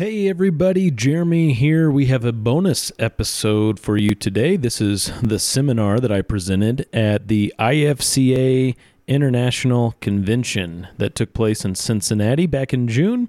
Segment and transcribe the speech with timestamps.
[0.00, 1.90] Hey everybody, Jeremy here.
[1.90, 4.56] We have a bonus episode for you today.
[4.56, 8.76] This is the seminar that I presented at the IFCA
[9.06, 13.28] International Convention that took place in Cincinnati back in June.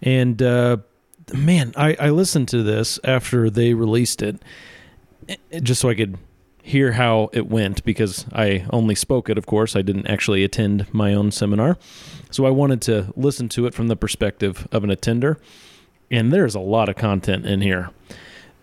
[0.00, 0.76] And uh,
[1.34, 4.40] man, I, I listened to this after they released it
[5.28, 6.18] eh, just so I could
[6.62, 9.74] hear how it went because I only spoke it, of course.
[9.74, 11.78] I didn't actually attend my own seminar.
[12.30, 15.40] So I wanted to listen to it from the perspective of an attender
[16.10, 17.90] and there's a lot of content in here.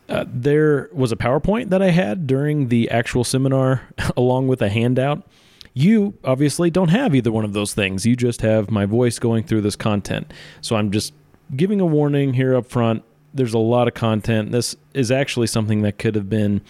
[0.09, 4.69] Uh, there was a PowerPoint that I had during the actual seminar, along with a
[4.69, 5.27] handout.
[5.73, 8.05] You obviously don't have either one of those things.
[8.05, 10.33] You just have my voice going through this content.
[10.61, 11.13] So I'm just
[11.55, 13.03] giving a warning here up front.
[13.33, 14.51] There's a lot of content.
[14.51, 16.61] This is actually something that could have been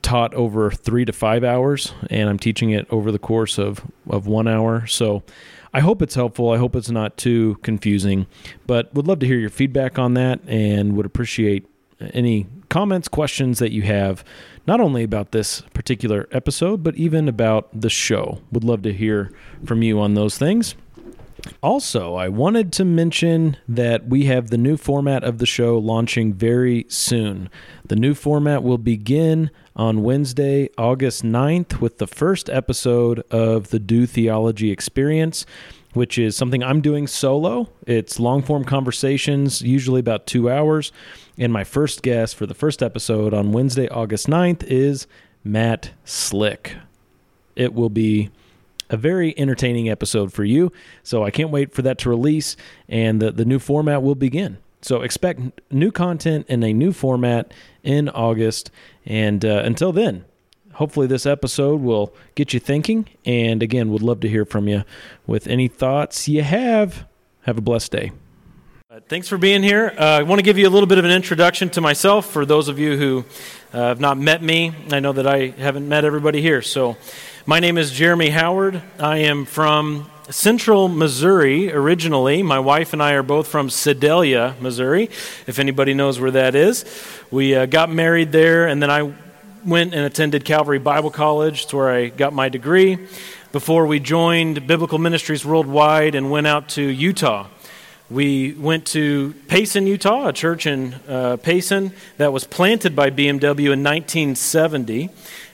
[0.00, 4.26] taught over three to five hours, and I'm teaching it over the course of, of
[4.26, 4.86] one hour.
[4.86, 5.22] So
[5.72, 6.50] I hope it's helpful.
[6.50, 8.26] I hope it's not too confusing,
[8.66, 11.66] but would love to hear your feedback on that and would appreciate
[12.00, 14.24] any comments, questions that you have,
[14.66, 18.40] not only about this particular episode, but even about the show.
[18.52, 19.32] Would love to hear
[19.64, 20.74] from you on those things.
[21.62, 26.32] Also, I wanted to mention that we have the new format of the show launching
[26.32, 27.50] very soon.
[27.86, 33.78] The new format will begin on Wednesday, August 9th, with the first episode of the
[33.78, 35.46] Do Theology Experience,
[35.94, 37.68] which is something I'm doing solo.
[37.86, 40.92] It's long form conversations, usually about two hours.
[41.38, 45.06] And my first guest for the first episode on Wednesday, August 9th is
[45.44, 46.74] Matt Slick.
[47.56, 48.30] It will be
[48.90, 50.72] a very entertaining episode for you.
[51.02, 52.56] So I can't wait for that to release
[52.88, 54.58] and the, the new format will begin.
[54.82, 58.70] So expect new content in a new format in August.
[59.04, 60.24] And uh, until then,
[60.74, 63.08] hopefully this episode will get you thinking.
[63.24, 64.84] And again, would love to hear from you
[65.26, 67.06] with any thoughts you have.
[67.42, 68.12] Have a blessed day.
[68.90, 69.92] Uh, thanks for being here.
[69.98, 72.46] Uh, I want to give you a little bit of an introduction to myself for
[72.46, 73.24] those of you who
[73.72, 74.72] uh, have not met me.
[74.90, 76.62] I know that I haven't met everybody here.
[76.62, 76.96] So,
[77.48, 78.82] my name is Jeremy Howard.
[79.00, 82.42] I am from Central Missouri originally.
[82.42, 85.04] My wife and I are both from Sedalia, Missouri,
[85.46, 86.84] if anybody knows where that is.
[87.30, 89.14] We uh, got married there, and then I
[89.64, 91.62] went and attended Calvary Bible College.
[91.62, 92.98] It's where I got my degree
[93.50, 97.46] before we joined Biblical Ministries Worldwide and went out to Utah.
[98.10, 103.72] We went to Payson, Utah, a church in uh, Payson that was planted by BMW
[103.72, 105.08] in 1970.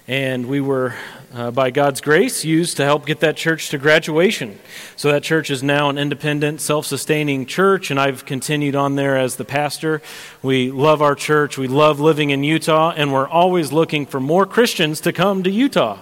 [0.06, 0.94] And we were
[1.34, 4.58] uh, by God's grace, used to help get that church to graduation.
[4.94, 9.18] So that church is now an independent, self sustaining church, and I've continued on there
[9.18, 10.00] as the pastor.
[10.42, 11.58] We love our church.
[11.58, 15.50] We love living in Utah, and we're always looking for more Christians to come to
[15.50, 15.98] Utah.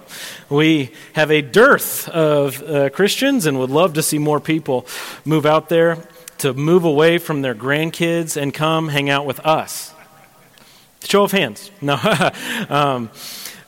[0.49, 4.85] We have a dearth of uh, Christians and would love to see more people
[5.25, 5.97] move out there
[6.39, 9.93] to move away from their grandkids and come hang out with us.
[11.03, 11.71] Show of hands.
[11.81, 11.97] No.
[12.69, 13.09] um,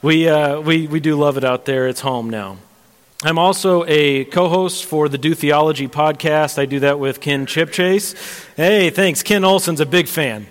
[0.05, 1.87] we, uh, we, we do love it out there.
[1.87, 2.57] It's home now.
[3.23, 6.59] I'm also a co host for the Do Theology podcast.
[6.59, 8.13] I do that with Ken Chipchase.
[8.55, 9.23] Hey, thanks.
[9.23, 10.45] Ken Olson's a big fan.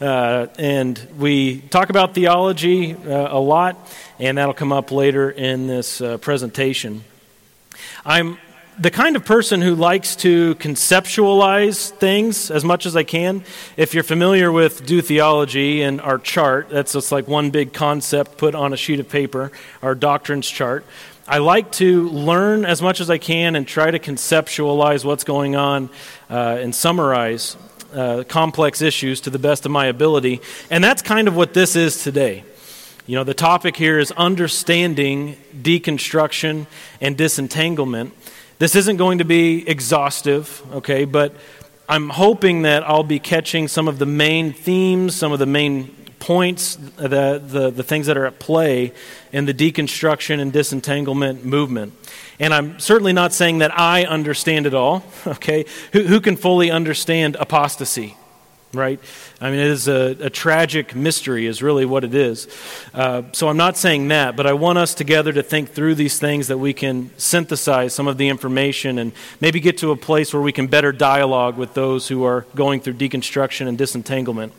[0.00, 3.76] Uh, and we talk about theology uh, a lot,
[4.18, 7.04] and that'll come up later in this uh, presentation.
[8.04, 8.38] I'm
[8.78, 13.42] the kind of person who likes to conceptualize things as much as I can.
[13.76, 18.36] If you're familiar with Do Theology and our chart, that's just like one big concept
[18.36, 19.50] put on a sheet of paper,
[19.80, 20.84] our doctrines chart.
[21.26, 25.56] I like to learn as much as I can and try to conceptualize what's going
[25.56, 25.88] on
[26.28, 27.56] uh, and summarize
[27.94, 30.42] uh, complex issues to the best of my ability.
[30.70, 32.44] And that's kind of what this is today.
[33.06, 36.66] You know, the topic here is understanding deconstruction
[37.00, 38.12] and disentanglement.
[38.58, 41.34] This isn't going to be exhaustive, okay, but
[41.90, 45.94] I'm hoping that I'll be catching some of the main themes, some of the main
[46.20, 48.94] points, the, the, the things that are at play
[49.30, 51.92] in the deconstruction and disentanglement movement.
[52.40, 55.66] And I'm certainly not saying that I understand it all, okay?
[55.92, 58.16] Who, who can fully understand apostasy?
[58.72, 59.00] Right?
[59.40, 62.48] I mean, it is a, a tragic mystery, is really what it is.
[62.92, 66.18] Uh, so I'm not saying that, but I want us together to think through these
[66.18, 70.32] things that we can synthesize some of the information and maybe get to a place
[70.32, 74.52] where we can better dialogue with those who are going through deconstruction and disentanglement.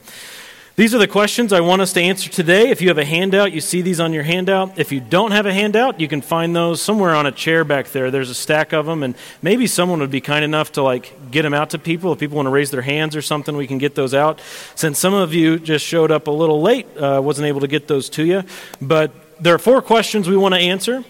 [0.77, 2.69] These are the questions I want us to answer today.
[2.69, 4.77] If you have a handout, you see these on your handout.
[4.77, 7.87] If you don't have a handout, you can find those somewhere on a chair back
[7.87, 8.11] there.
[8.11, 11.41] There's a stack of them, and maybe someone would be kind enough to like get
[11.41, 12.13] them out to people.
[12.13, 14.39] If people want to raise their hands or something, we can get those out.
[14.75, 17.87] Since some of you just showed up a little late, uh, wasn't able to get
[17.87, 18.43] those to you.
[18.79, 21.03] But there are four questions we want to answer.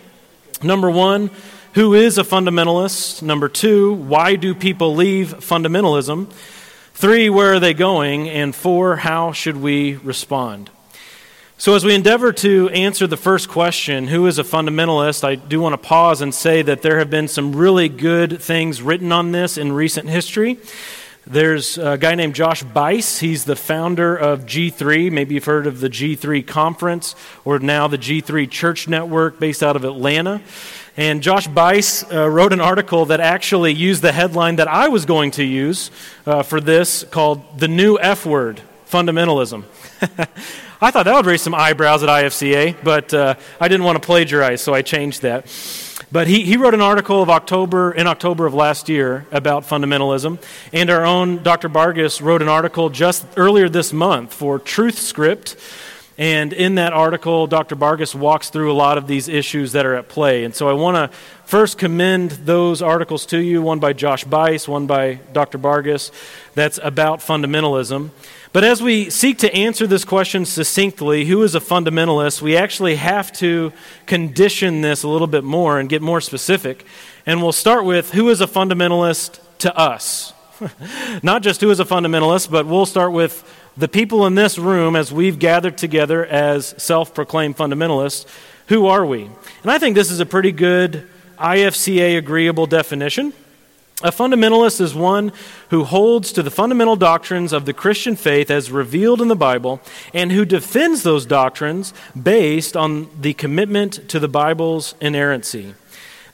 [0.63, 1.30] Number one,
[1.74, 3.22] who is a fundamentalist?
[3.22, 6.31] Number two, why do people leave fundamentalism?
[6.98, 8.28] Three, where are they going?
[8.28, 10.72] And four, how should we respond?
[11.60, 15.62] So, as we endeavor to answer the first question, who is a fundamentalist, I do
[15.62, 19.32] want to pause and say that there have been some really good things written on
[19.32, 20.58] this in recent history.
[21.28, 23.20] There's a guy named Josh Buice.
[23.20, 25.12] He's the founder of G3.
[25.12, 27.14] Maybe you've heard of the G3 conference
[27.46, 30.42] or now the G3 Church Network based out of Atlanta.
[30.98, 35.06] And Josh Buice uh, wrote an article that actually used the headline that I was
[35.06, 35.92] going to use
[36.26, 39.64] uh, for this called The New F Word Fundamentalism.
[40.82, 44.06] I thought that would raise some eyebrows at IFCA, but uh, I didn't want to
[44.06, 45.46] plagiarize, so I changed that.
[46.12, 50.42] But he, he wrote an article of October in October of last year about fundamentalism,
[50.74, 51.70] and our own Dr.
[51.70, 55.58] Bargas wrote an article just earlier this month for Truth Script.
[56.18, 57.75] And in that article, Dr.
[57.75, 60.46] Bargus walks through a lot of these issues that are at play.
[60.46, 61.16] And so I want to
[61.46, 65.60] first commend those articles to you one by Josh Buice, one by Dr.
[65.60, 66.12] Bargus,
[66.56, 68.10] that's about fundamentalism.
[68.52, 72.96] But as we seek to answer this question succinctly, who is a fundamentalist, we actually
[72.96, 73.72] have to
[74.08, 76.84] condition this a little bit more and get more specific.
[77.28, 80.34] And we'll start with who is a fundamentalist to us.
[81.24, 83.44] Not just who is a fundamentalist, but we'll start with
[83.77, 88.25] the people in this room as we've gathered together as self proclaimed fundamentalists.
[88.68, 89.24] Who are we?
[89.62, 91.07] And I think this is a pretty good
[91.38, 93.33] IFCA agreeable definition.
[94.03, 95.31] A fundamentalist is one
[95.69, 99.81] who holds to the fundamental doctrines of the Christian faith as revealed in the Bible
[100.13, 105.74] and who defends those doctrines based on the commitment to the Bible's inerrancy.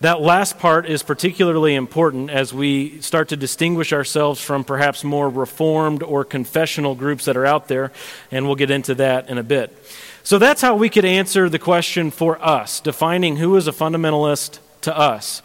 [0.03, 5.29] That last part is particularly important as we start to distinguish ourselves from perhaps more
[5.29, 7.89] reformed or confessional groups that are out there,
[8.29, 9.73] and we'll get into that in a bit.
[10.21, 14.59] So that's how we could answer the question for us, defining who is a fundamentalist
[14.81, 15.41] to us.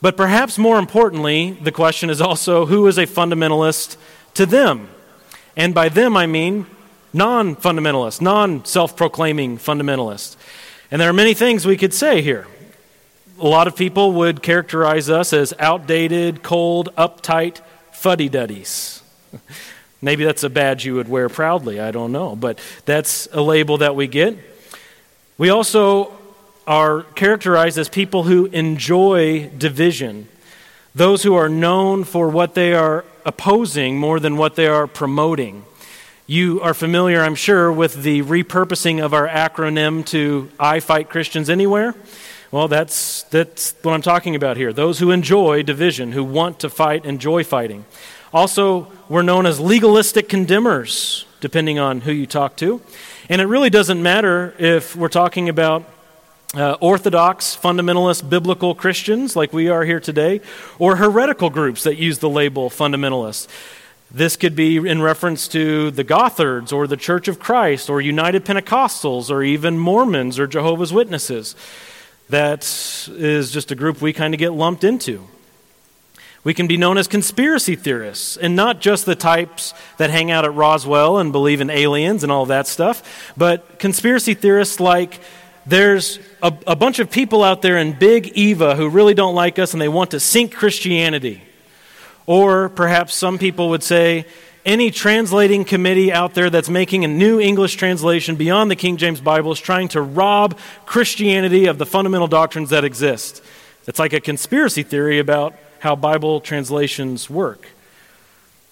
[0.00, 3.98] But perhaps more importantly, the question is also who is a fundamentalist
[4.32, 4.88] to them?
[5.58, 6.64] And by them, I mean
[7.12, 10.36] non fundamentalists, non self proclaiming fundamentalists.
[10.90, 12.46] And there are many things we could say here.
[13.40, 19.02] A lot of people would characterize us as outdated, cold, uptight fuddy duddies.
[20.02, 22.36] Maybe that's a badge you would wear proudly, I don't know.
[22.36, 24.36] But that's a label that we get.
[25.38, 26.12] We also
[26.66, 30.28] are characterized as people who enjoy division,
[30.94, 35.64] those who are known for what they are opposing more than what they are promoting.
[36.26, 41.48] You are familiar, I'm sure, with the repurposing of our acronym to I Fight Christians
[41.48, 41.94] Anywhere.
[42.52, 44.72] Well, that's, that's what I'm talking about here.
[44.72, 47.84] Those who enjoy division, who want to fight, enjoy fighting.
[48.32, 52.82] Also, we're known as legalistic condemners, depending on who you talk to.
[53.28, 55.84] And it really doesn't matter if we're talking about
[56.54, 60.40] uh, Orthodox, fundamentalist, biblical Christians like we are here today,
[60.80, 63.46] or heretical groups that use the label fundamentalist.
[64.10, 68.44] This could be in reference to the Gothards or the Church of Christ or United
[68.44, 71.54] Pentecostals or even Mormons or Jehovah's Witnesses.
[72.30, 72.62] That
[73.08, 75.26] is just a group we kind of get lumped into.
[76.44, 80.44] We can be known as conspiracy theorists, and not just the types that hang out
[80.44, 85.20] at Roswell and believe in aliens and all that stuff, but conspiracy theorists like
[85.66, 89.58] there's a, a, bunch of people out there in Big Eva who really don't like
[89.58, 91.42] us and they want to sink Christianity.
[92.26, 94.24] Or perhaps some people would say,
[94.64, 99.20] any translating committee out there that's making a new English translation beyond the King James
[99.20, 103.42] Bible is trying to rob Christianity of the fundamental doctrines that exist.
[103.86, 107.66] It's like a conspiracy theory about how Bible translations work.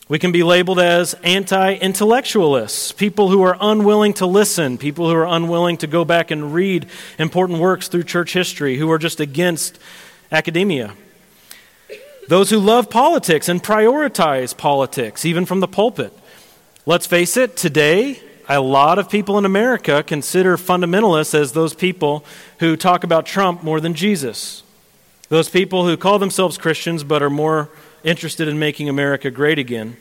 [0.08, 5.14] We can be labeled as anti intellectualists, people who are unwilling to listen, people who
[5.14, 6.86] are unwilling to go back and read
[7.18, 9.78] important works through church history, who are just against
[10.32, 10.94] academia.
[12.28, 16.12] Those who love politics and prioritize politics, even from the pulpit.
[16.84, 22.26] Let's face it, today, a lot of people in America consider fundamentalists as those people
[22.60, 24.62] who talk about Trump more than Jesus.
[25.30, 27.70] Those people who call themselves Christians but are more
[28.04, 29.96] interested in making America great again.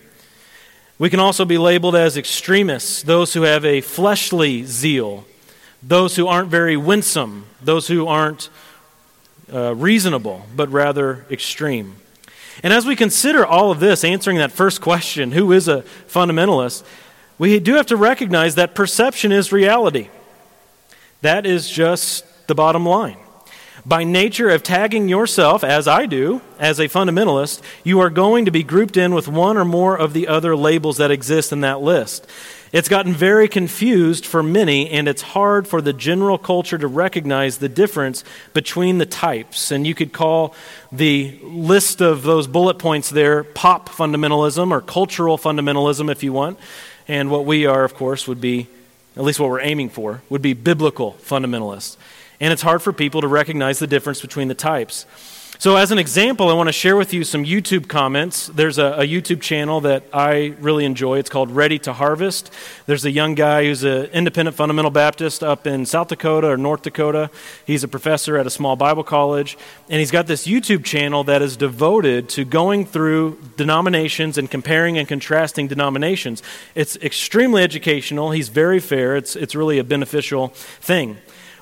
[0.99, 5.25] We can also be labeled as extremists, those who have a fleshly zeal,
[5.81, 8.49] those who aren't very winsome, those who aren't
[9.53, 11.95] uh, reasonable, but rather extreme.
[12.63, 16.83] And as we consider all of this, answering that first question, who is a fundamentalist,
[17.37, 20.09] we do have to recognize that perception is reality.
[21.21, 23.17] That is just the bottom line.
[23.87, 28.51] By nature of tagging yourself, as I do, as a fundamentalist, you are going to
[28.51, 31.79] be grouped in with one or more of the other labels that exist in that
[31.79, 32.27] list.
[32.73, 37.59] It's gotten very confused for many, and it's hard for the general culture to recognize
[37.59, 39.71] the difference between the types.
[39.71, 40.53] And you could call
[40.91, 46.59] the list of those bullet points there pop fundamentalism or cultural fundamentalism if you want.
[47.07, 48.67] And what we are, of course, would be,
[49.15, 51.95] at least what we're aiming for, would be biblical fundamentalists.
[52.39, 55.05] And it's hard for people to recognize the difference between the types.
[55.59, 58.45] So, as an example, I want to share with you some YouTube comments.
[58.45, 61.17] There's a, a, YouTube channel that I really enjoy.
[61.17, 62.53] It's called Ready to Harvest.
[62.85, 66.83] There's a young guy who's an independent fundamental Baptist up in South Dakota or North
[66.83, 67.31] Dakota.
[67.65, 69.57] He's a professor at a small Bible college.
[69.89, 74.99] And he's got this YouTube channel that is devoted to going through denominations and comparing
[74.99, 76.43] and contrasting denominations.
[76.75, 78.29] It's extremely educational.
[78.29, 79.15] He's very fair.
[79.15, 81.17] It's, it's really a beneficial thing.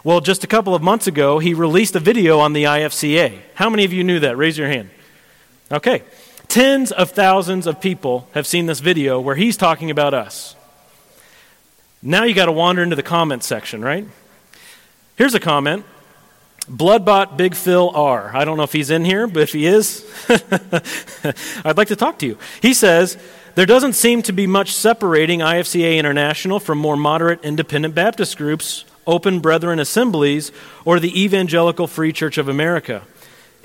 [0.05, 3.39] Well, just a couple of months ago, he released a video on the IFCA.
[3.55, 4.37] How many of you knew that?
[4.37, 4.91] Raise your hand.
[5.71, 6.03] Okay.
[6.47, 10.55] Tens of thousands of people have seen this video where he's talking about us.
[12.03, 14.05] Now you got to wander into the comments section, right?
[15.15, 15.85] Here's a comment.
[16.69, 18.29] Bloodbot Big Phil R.
[18.31, 20.05] I don't know if he's in here, but if he is,
[21.65, 22.37] I'd like to talk to you.
[22.61, 23.17] He says,
[23.55, 28.85] There doesn't seem to be much separating IFCA International from more moderate independent Baptist groups
[29.07, 30.51] Open Brethren Assemblies,
[30.83, 33.03] or the Evangelical Free Church of America.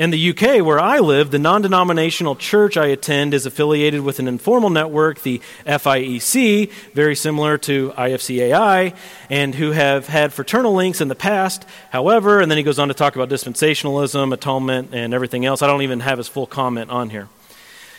[0.00, 4.18] In the UK, where I live, the non denominational church I attend is affiliated with
[4.18, 8.96] an informal network, the FIEC, very similar to IFCAI,
[9.28, 11.66] and who have had fraternal links in the past.
[11.90, 15.60] However, and then he goes on to talk about dispensationalism, atonement, and everything else.
[15.60, 17.28] I don't even have his full comment on here.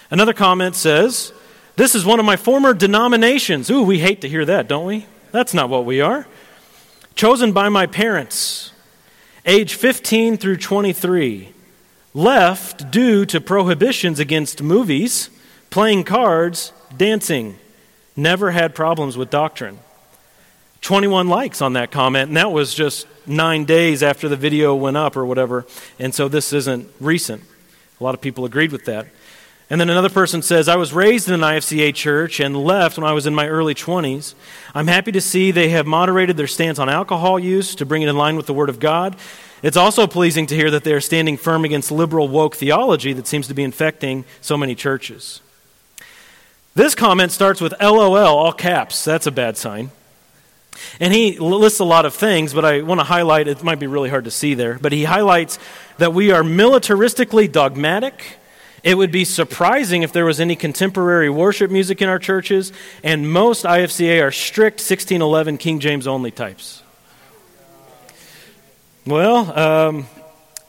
[0.09, 1.33] Another comment says,
[1.75, 3.69] This is one of my former denominations.
[3.69, 5.05] Ooh, we hate to hear that, don't we?
[5.31, 6.25] That's not what we are
[7.15, 8.71] chosen by my parents,
[9.45, 11.53] age 15 through 23,
[12.13, 15.29] left due to prohibitions against movies,
[15.69, 17.57] playing cards, dancing.
[18.15, 19.79] Never had problems with doctrine.
[20.81, 24.97] 21 likes on that comment, and that was just nine days after the video went
[24.97, 25.65] up or whatever.
[25.99, 27.43] And so this isn't recent.
[27.99, 29.07] A lot of people agreed with that.
[29.71, 33.07] And then another person says, I was raised in an IFCA church and left when
[33.07, 34.33] I was in my early 20s.
[34.75, 38.09] I'm happy to see they have moderated their stance on alcohol use to bring it
[38.09, 39.15] in line with the Word of God.
[39.63, 43.27] It's also pleasing to hear that they are standing firm against liberal woke theology that
[43.27, 45.39] seems to be infecting so many churches.
[46.75, 49.05] This comment starts with LOL, all caps.
[49.05, 49.91] That's a bad sign.
[50.99, 53.87] And he lists a lot of things, but I want to highlight it might be
[53.87, 55.59] really hard to see there, but he highlights
[55.97, 58.39] that we are militaristically dogmatic
[58.83, 62.73] it would be surprising if there was any contemporary worship music in our churches,
[63.03, 66.81] and most IFCA are strict 1611 King James only types.
[69.05, 70.07] Well, um,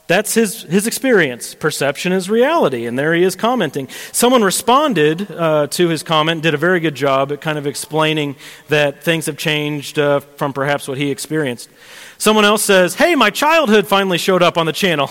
[0.07, 1.55] that's his, his experience.
[1.55, 3.87] Perception is reality, and there he is commenting.
[4.11, 8.35] Someone responded uh, to his comment, did a very good job at kind of explaining
[8.67, 11.69] that things have changed uh, from perhaps what he experienced.
[12.17, 15.09] Someone else says, Hey, my childhood finally showed up on the channel.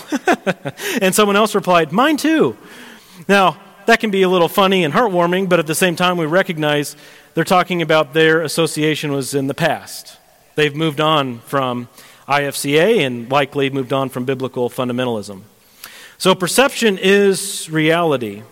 [1.01, 2.57] and someone else replied, Mine too.
[3.33, 6.27] Now, that can be a little funny and heartwarming, but at the same time, we
[6.27, 6.97] recognize
[7.33, 10.19] they're talking about their association was in the past.
[10.55, 11.89] They've moved on from
[12.29, 15.45] IFCA and likely moved on from biblical fundamentalism.
[16.19, 18.43] So, perception is reality.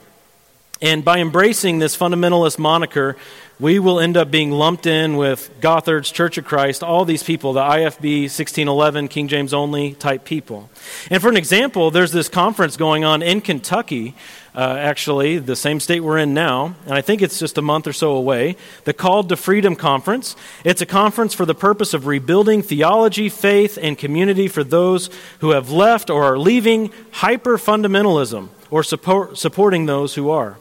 [0.80, 3.18] And by embracing this fundamentalist moniker,
[3.58, 7.52] we will end up being lumped in with Gothard's Church of Christ, all these people,
[7.52, 10.70] the IFB 1611, King James only type people.
[11.10, 14.14] And for an example, there's this conference going on in Kentucky,
[14.54, 17.86] uh, actually, the same state we're in now, and I think it's just a month
[17.86, 20.34] or so away, the Called to Freedom Conference.
[20.64, 25.50] It's a conference for the purpose of rebuilding theology, faith, and community for those who
[25.50, 30.58] have left or are leaving hyper fundamentalism or support, supporting those who are.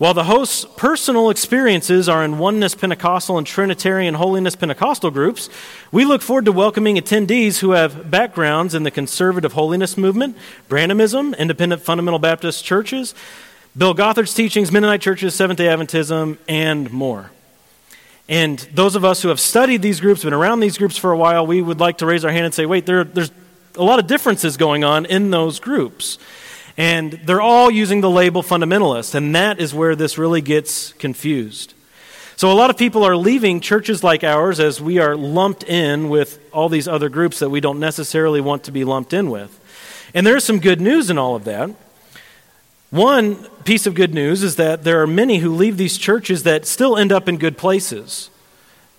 [0.00, 5.50] While the host's personal experiences are in Oneness Pentecostal and Trinitarian Holiness Pentecostal groups,
[5.92, 10.38] we look forward to welcoming attendees who have backgrounds in the conservative holiness movement,
[10.70, 13.14] Branhamism, independent fundamental Baptist churches,
[13.76, 17.30] Bill Gothard's teachings, Mennonite churches, Seventh day Adventism, and more.
[18.26, 21.18] And those of us who have studied these groups, been around these groups for a
[21.18, 23.32] while, we would like to raise our hand and say, wait, there, there's
[23.76, 26.18] a lot of differences going on in those groups.
[26.80, 31.74] And they're all using the label fundamentalist, and that is where this really gets confused.
[32.36, 36.08] So, a lot of people are leaving churches like ours as we are lumped in
[36.08, 39.60] with all these other groups that we don't necessarily want to be lumped in with.
[40.14, 41.68] And there's some good news in all of that.
[42.88, 46.64] One piece of good news is that there are many who leave these churches that
[46.64, 48.30] still end up in good places.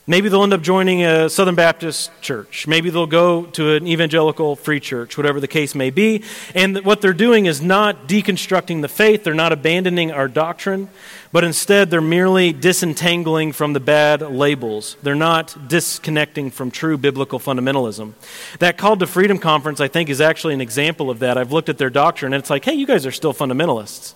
[0.08, 2.66] Maybe they'll end up joining a Southern Baptist church.
[2.66, 6.24] Maybe they'll go to an evangelical free church, whatever the case may be.
[6.56, 10.90] And what they're doing is not deconstructing the faith, they're not abandoning our doctrine,
[11.32, 14.98] but instead they're merely disentangling from the bad labels.
[15.04, 18.14] They're not disconnecting from true biblical fundamentalism.
[18.58, 21.38] That Called to Freedom conference, I think, is actually an example of that.
[21.38, 24.16] I've looked at their doctrine, and it's like, hey, you guys are still fundamentalists.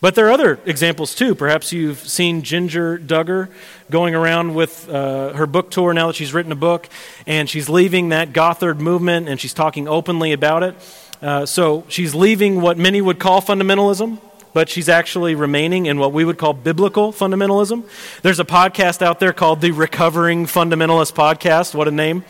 [0.00, 1.34] But there are other examples too.
[1.34, 3.48] Perhaps you've seen Jinger Duggar
[3.90, 6.88] going around with uh, her book tour now that she's written a book,
[7.26, 10.74] and she's leaving that Gothard movement and she's talking openly about it.
[11.22, 14.20] Uh, so she's leaving what many would call fundamentalism,
[14.52, 17.84] but she's actually remaining in what we would call biblical fundamentalism.
[18.20, 21.74] There's a podcast out there called the Recovering Fundamentalist Podcast.
[21.74, 22.22] What a name.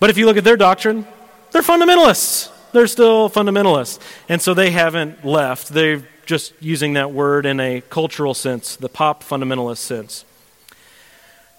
[0.00, 1.06] But if you look at their doctrine,
[1.52, 2.50] they're fundamentalists.
[2.72, 4.00] They're still fundamentalists.
[4.28, 5.68] And so they haven't left.
[5.68, 10.24] They've just using that word in a cultural sense, the pop fundamentalist sense.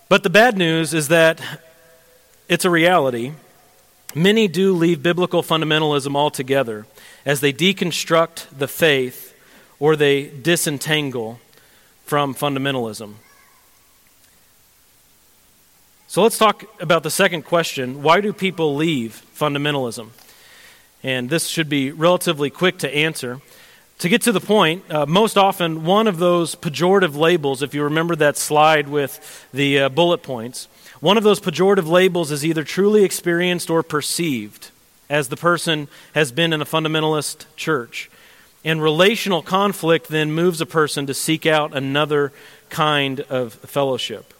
[0.09, 1.41] But the bad news is that
[2.47, 3.33] it's a reality.
[4.13, 6.85] Many do leave biblical fundamentalism altogether
[7.25, 9.33] as they deconstruct the faith
[9.79, 11.39] or they disentangle
[12.05, 13.15] from fundamentalism.
[16.07, 20.09] So let's talk about the second question why do people leave fundamentalism?
[21.03, 23.41] And this should be relatively quick to answer.
[23.99, 27.83] To get to the point, uh, most often one of those pejorative labels, if you
[27.83, 30.67] remember that slide with the uh, bullet points,
[30.99, 34.69] one of those pejorative labels is either truly experienced or perceived
[35.09, 38.11] as the person has been in a fundamentalist church.
[38.63, 42.31] And relational conflict then moves a person to seek out another
[42.69, 44.31] kind of fellowship.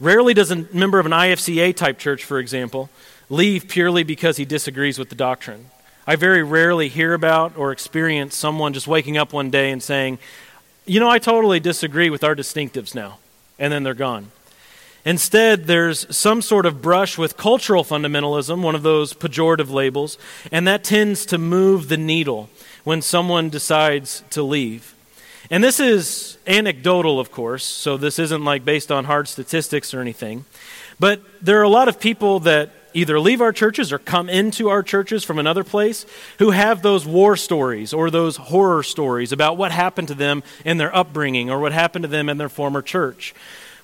[0.00, 2.90] Rarely does a member of an IFCA type church, for example,
[3.30, 5.70] leave purely because he disagrees with the doctrine.
[6.08, 10.18] I very rarely hear about or experience someone just waking up one day and saying,
[10.86, 13.18] You know, I totally disagree with our distinctives now,
[13.58, 14.30] and then they're gone.
[15.04, 20.16] Instead, there's some sort of brush with cultural fundamentalism, one of those pejorative labels,
[20.50, 22.48] and that tends to move the needle
[22.84, 24.94] when someone decides to leave.
[25.50, 30.00] And this is anecdotal, of course, so this isn't like based on hard statistics or
[30.00, 30.46] anything.
[30.98, 34.68] But there are a lot of people that either leave our churches or come into
[34.68, 36.06] our churches from another place
[36.38, 40.78] who have those war stories or those horror stories about what happened to them in
[40.78, 43.34] their upbringing or what happened to them in their former church.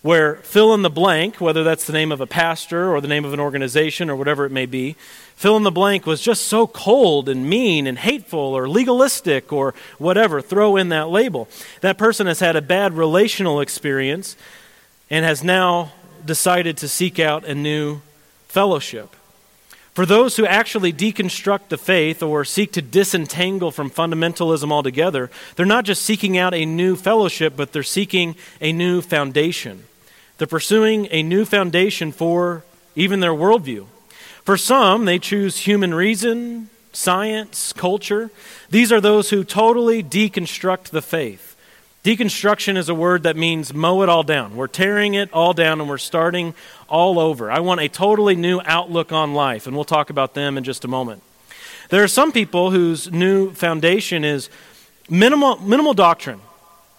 [0.02, 3.25] Where fill in the blank, whether that's the name of a pastor or the name
[3.25, 4.96] of an organization or whatever it may be,
[5.35, 9.74] fill in the blank was just so cold and mean and hateful or legalistic or
[9.96, 11.48] whatever, throw in that label.
[11.81, 14.37] That person has had a bad relational experience
[15.09, 15.92] and has now
[16.24, 18.00] decided to seek out a new
[18.55, 19.17] fellowship.
[19.95, 25.67] For those who actually deconstruct the faith or seek to disentangle from fundamentalism altogether, they're
[25.67, 29.85] not just seeking out a new fellowship, but they're seeking a new foundation.
[30.38, 32.64] They're pursuing a new foundation for
[32.95, 33.87] even their worldview.
[34.45, 38.31] For some, they choose human reason, science, culture.
[38.71, 41.54] These are those who totally deconstruct the faith.
[42.05, 44.57] Deconstruction is a word that means mow it all down.
[44.57, 46.55] We're tearing it all down and we're starting
[46.87, 47.51] all over.
[47.51, 50.85] I want a totally new outlook on life, and we'll talk about them in just
[50.85, 51.23] a moment.
[51.88, 54.51] There are some people whose new foundation is
[55.09, 56.43] minimal, minimal doctrine.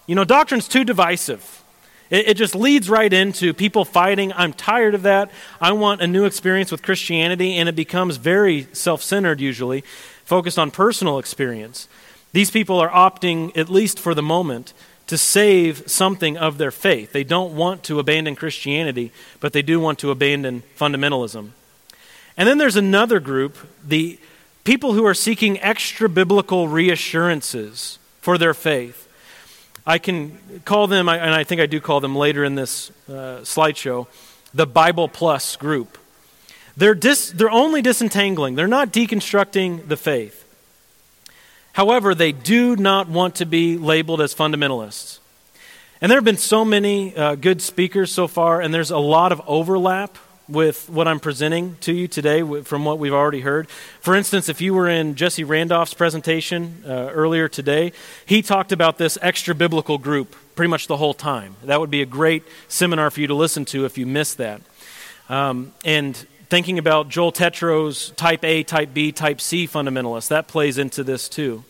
[0.08, 1.62] You know, doctrine's too divisive.
[2.10, 4.32] It, it just leads right into people fighting.
[4.32, 5.30] I'm tired of that.
[5.60, 9.82] I want a new experience with Christianity, and it becomes very self centered, usually,
[10.24, 11.86] focused on personal experience.
[12.32, 14.74] These people are opting, at least for the moment,
[15.06, 17.12] to save something of their faith.
[17.12, 21.50] They don't want to abandon Christianity, but they do want to abandon fundamentalism.
[22.36, 24.18] And then there's another group, the
[24.64, 29.08] people who are seeking extra biblical reassurances for their faith.
[29.86, 33.42] I can call them, and I think I do call them later in this uh,
[33.42, 34.08] slideshow,
[34.52, 35.98] the Bible Plus group.
[36.76, 40.45] They're, dis, they're only disentangling, they're not deconstructing the faith.
[41.76, 45.18] However, they do not want to be labeled as fundamentalists.
[46.00, 49.30] And there have been so many uh, good speakers so far, and there's a lot
[49.30, 50.16] of overlap
[50.48, 53.68] with what I'm presenting to you today from what we've already heard.
[54.00, 57.92] For instance, if you were in Jesse Randolph's presentation uh, earlier today,
[58.24, 61.56] he talked about this extra biblical group pretty much the whole time.
[61.64, 64.62] That would be a great seminar for you to listen to if you missed that.
[65.28, 70.28] Um, and thinking about Joel Tetreau's type A, type B, type C fundamentalists.
[70.28, 71.64] That plays into this too.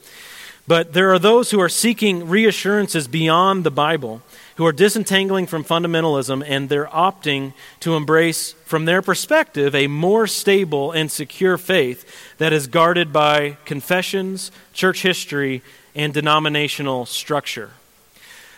[0.68, 4.20] But there are those who are seeking reassurances beyond the Bible,
[4.56, 10.26] who are disentangling from fundamentalism, and they're opting to embrace, from their perspective, a more
[10.26, 15.62] stable and secure faith that is guarded by confessions, church history,
[15.94, 17.70] and denominational structure.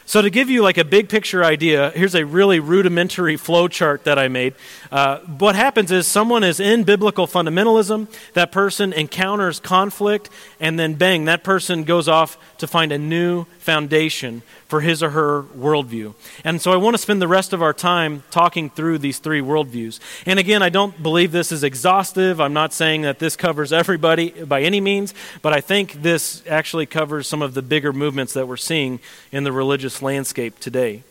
[0.08, 4.04] So, to give you like a big picture idea, here's a really rudimentary flow chart
[4.04, 4.54] that I made.
[4.90, 10.94] Uh, what happens is someone is in biblical fundamentalism, that person encounters conflict, and then
[10.94, 16.14] bang, that person goes off to find a new foundation for his or her worldview.
[16.44, 19.40] And so I want to spend the rest of our time talking through these three
[19.40, 19.98] worldviews.
[20.26, 22.38] And again, I don't believe this is exhaustive.
[22.40, 26.84] I'm not saying that this covers everybody by any means, but I think this actually
[26.86, 29.00] covers some of the bigger movements that we're seeing
[29.32, 31.02] in the religious landscape today.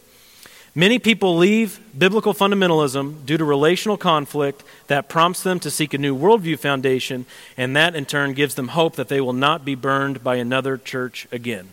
[0.76, 5.98] Many people leave biblical fundamentalism due to relational conflict that prompts them to seek a
[5.98, 7.26] new worldview foundation,
[7.58, 10.78] and that in turn gives them hope that they will not be burned by another
[10.78, 11.70] church again.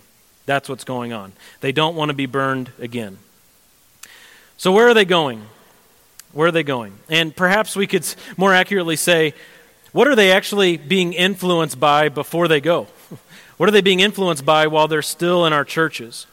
[0.47, 1.33] That's what's going on.
[1.61, 3.19] They don't want to be burned again.
[4.57, 5.43] So, where are they going?
[6.33, 6.99] Where are they going?
[7.09, 9.35] And perhaps we could more accurately say,
[9.93, 12.89] what are they actually being influenced by before they go?
[13.57, 16.27] What are they being influenced by while they're still in our churches?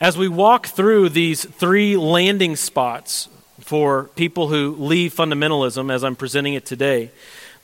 [0.00, 3.28] As we walk through these three landing spots
[3.60, 7.12] for people who leave fundamentalism, as I'm presenting it today,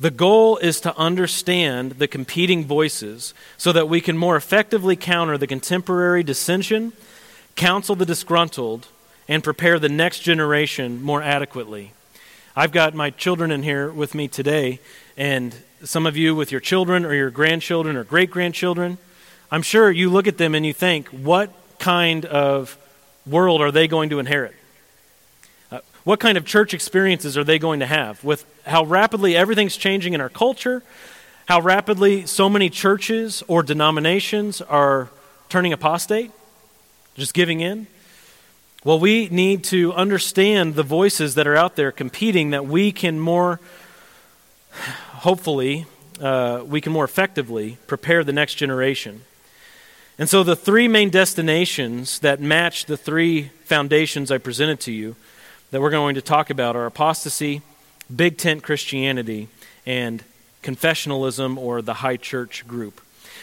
[0.01, 5.37] the goal is to understand the competing voices so that we can more effectively counter
[5.37, 6.93] the contemporary dissension,
[7.57, 8.87] counsel the disgruntled,
[9.27, 11.93] and prepare the next generation more adequately.
[12.55, 14.81] I've got my children in here with me today,
[15.17, 18.99] and some of you with your children or your grandchildren or great grandchildren,
[19.51, 22.77] I'm sure you look at them and you think, what kind of
[23.27, 24.55] world are they going to inherit?
[26.05, 28.23] What kind of church experiences are they going to have?
[28.25, 30.83] With how rapidly everything's changing in our culture,
[31.47, 35.09] how rapidly so many churches or denominations are
[35.49, 36.31] turning apostate,
[37.15, 37.87] just giving in.
[38.85, 43.19] Well, we need to understand the voices that are out there competing that we can
[43.19, 43.61] more,
[45.15, 45.87] hopefully,
[46.21, 49.23] uh, we can more effectively prepare the next generation.
[50.19, 55.17] And so, the three main destinations that match the three foundations I presented to you
[55.71, 57.63] that we're going to talk about are apostasy,
[58.15, 59.49] big tent Christianity,
[59.87, 60.23] and
[60.63, 63.01] confessionalism or the high church group.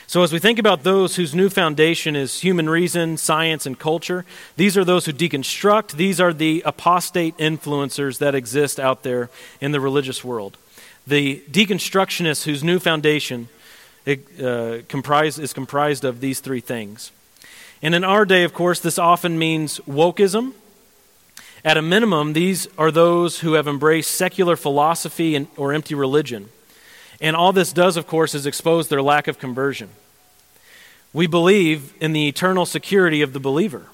[0.08, 4.24] So, as we think about those whose new foundation is human reason, science, and culture,
[4.56, 5.94] these are those who deconstruct.
[5.94, 10.58] These are the apostate influencers that exist out there in the religious world.
[11.08, 13.50] The deconstructionists whose new foundation
[14.08, 17.12] uh, comprise, is comprised of these three things.
[17.82, 20.54] And in our day, of course, this often means wokeism,
[21.66, 26.50] at a minimum, these are those who have embraced secular philosophy and, or empty religion.
[27.20, 29.90] And all this does, of course, is expose their lack of conversion.
[31.12, 33.88] We believe in the eternal security of the believer.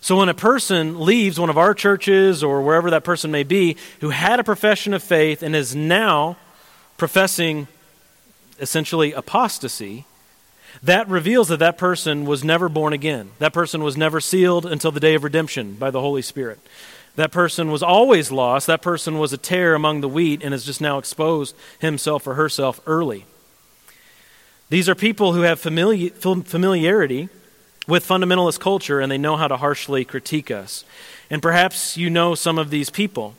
[0.00, 3.76] So when a person leaves one of our churches or wherever that person may be,
[4.00, 6.36] who had a profession of faith and is now
[6.96, 7.68] professing
[8.58, 10.06] essentially apostasy,
[10.82, 13.30] that reveals that that person was never born again.
[13.38, 16.58] That person was never sealed until the day of redemption by the Holy Spirit.
[17.16, 18.66] That person was always lost.
[18.66, 22.34] That person was a tare among the wheat and has just now exposed himself or
[22.34, 23.24] herself early.
[24.68, 26.12] These are people who have famili-
[26.44, 27.28] familiarity
[27.86, 30.84] with fundamentalist culture and they know how to harshly critique us.
[31.30, 33.34] And perhaps you know some of these people.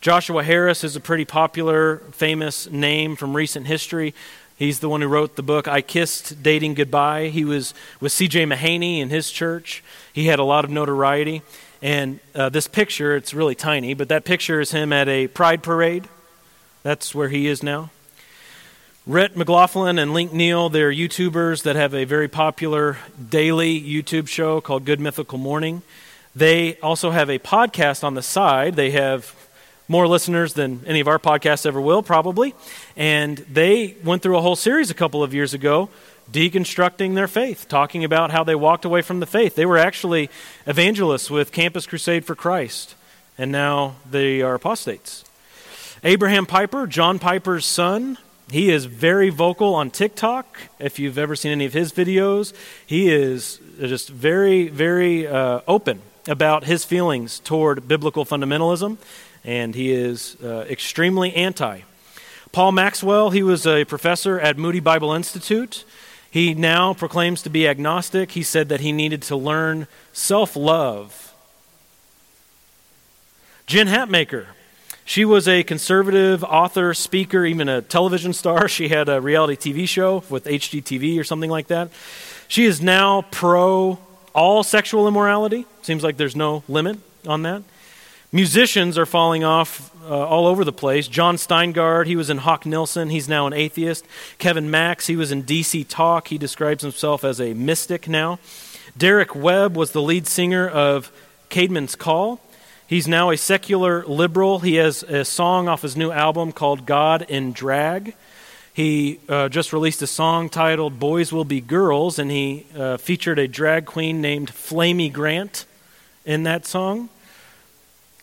[0.00, 4.14] Joshua Harris is a pretty popular, famous name from recent history.
[4.58, 7.28] He's the one who wrote the book I Kissed Dating Goodbye.
[7.28, 8.44] He was with C.J.
[8.44, 9.84] Mahaney in his church.
[10.12, 11.42] He had a lot of notoriety.
[11.80, 15.62] And uh, this picture, it's really tiny, but that picture is him at a pride
[15.62, 16.08] parade.
[16.82, 17.90] That's where he is now.
[19.06, 22.98] Rhett McLaughlin and Link Neal, they're YouTubers that have a very popular
[23.30, 25.82] daily YouTube show called Good Mythical Morning.
[26.34, 28.74] They also have a podcast on the side.
[28.74, 29.34] They have
[29.88, 32.54] more listeners than any of our podcasts ever will, probably.
[32.96, 35.88] And they went through a whole series a couple of years ago
[36.30, 39.54] deconstructing their faith, talking about how they walked away from the faith.
[39.54, 40.28] They were actually
[40.66, 42.94] evangelists with Campus Crusade for Christ,
[43.38, 45.24] and now they are apostates.
[46.04, 48.18] Abraham Piper, John Piper's son,
[48.50, 50.58] he is very vocal on TikTok.
[50.78, 52.52] If you've ever seen any of his videos,
[52.86, 58.98] he is just very, very uh, open about his feelings toward biblical fundamentalism
[59.44, 61.80] and he is uh, extremely anti.
[62.52, 65.84] Paul Maxwell, he was a professor at Moody Bible Institute.
[66.30, 68.32] He now proclaims to be agnostic.
[68.32, 71.34] He said that he needed to learn self love.
[73.66, 74.46] Jen Hatmaker,
[75.04, 78.68] she was a conservative author, speaker, even a television star.
[78.68, 81.90] She had a reality TV show with HGTV or something like that.
[82.46, 83.98] She is now pro
[84.34, 85.66] all sexual immorality.
[85.82, 87.62] Seems like there's no limit on that.
[88.30, 91.08] Musicians are falling off uh, all over the place.
[91.08, 93.08] Jon Steingard, he was in Hawk Nelson.
[93.08, 94.04] He's now an atheist.
[94.38, 96.28] Kevin Max, he was in DC Talk.
[96.28, 98.38] He describes himself as a mystic now.
[98.96, 101.10] Derek Webb was the lead singer of
[101.48, 102.40] Caedmon's Call.
[102.86, 104.60] He's now a secular liberal.
[104.60, 108.14] He has a song off his new album called God in Drag.
[108.74, 113.38] He uh, just released a song titled Boys Will Be Girls, and he uh, featured
[113.38, 115.64] a drag queen named Flamy Grant
[116.24, 117.08] in that song.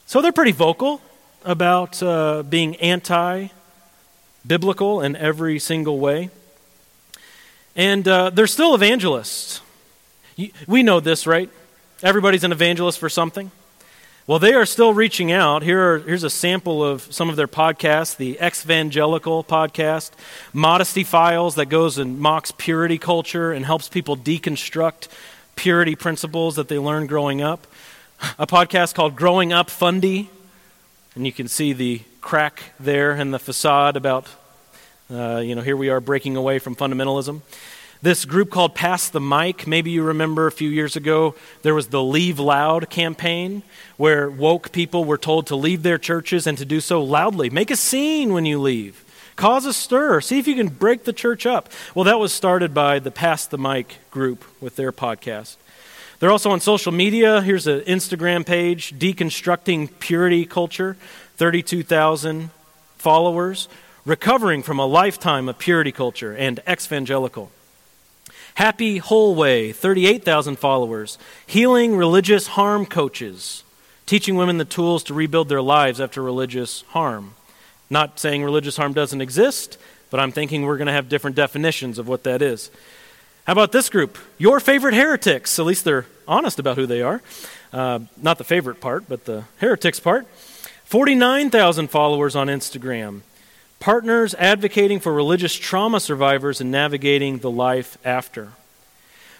[0.08, 1.02] So they're pretty vocal
[1.44, 3.48] about uh, being anti
[4.46, 6.30] biblical in every single way.
[7.76, 9.62] And uh, they're still evangelists.
[10.68, 11.50] We know this, right?
[12.04, 13.50] Everybody's an evangelist for something.
[14.28, 15.63] Well, they are still reaching out.
[15.63, 20.12] Here are, here's a sample of some of their podcasts the Evangelical podcast,
[20.54, 25.08] Modesty Files, that goes and mocks purity culture and helps people deconstruct
[25.56, 27.65] purity principles that they learned growing up.
[28.39, 30.30] A podcast called Growing Up Fundy,
[31.15, 34.28] and you can see the crack there in the facade about,
[35.12, 37.41] uh, you know, here we are breaking away from fundamentalism.
[38.01, 41.88] This group called Pass the Mic, maybe you remember a few years ago, there was
[41.88, 43.63] the Leave Loud campaign
[43.97, 47.49] where woke people were told to leave their churches and to do so loudly.
[47.49, 49.04] Make a scene when you leave,
[49.36, 51.69] cause a stir, see if you can break the church up.
[51.93, 55.58] Well, that was started by the Pass the Mic group with their podcast.
[56.26, 57.40] They're also on social media.
[57.40, 60.98] Here's an Instagram page, Deconstructing Purity Culture,
[61.38, 62.50] 32,000
[62.98, 63.68] followers,
[64.06, 67.52] recovering from a lifetime of purity culture and evangelical.
[68.56, 71.20] Happy Whole Way, 38,000 followers.
[71.46, 73.62] Healing Religious Harm Coaches,
[74.08, 77.36] teaching women the tools to rebuild their lives after religious harm.
[77.92, 79.78] Not saying religious harm doesn't exist,
[80.10, 82.72] but I'm thinking we're going to have different definitions of what that is.
[83.45, 84.17] How about this group?
[84.38, 85.60] Your favorite heretics.
[85.60, 87.21] At least they're honest about who they are.
[87.71, 90.25] Uh, not the favorite part, but the heretics part.
[90.86, 93.21] 49,000 followers on Instagram
[93.79, 98.49] partners advocating for religious trauma survivors and navigating the life after.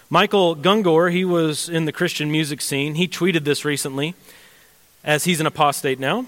[0.08, 2.94] Michael Gungor, he was in the Christian music scene.
[2.94, 4.14] He tweeted this recently,
[5.02, 6.26] as he's an apostate now.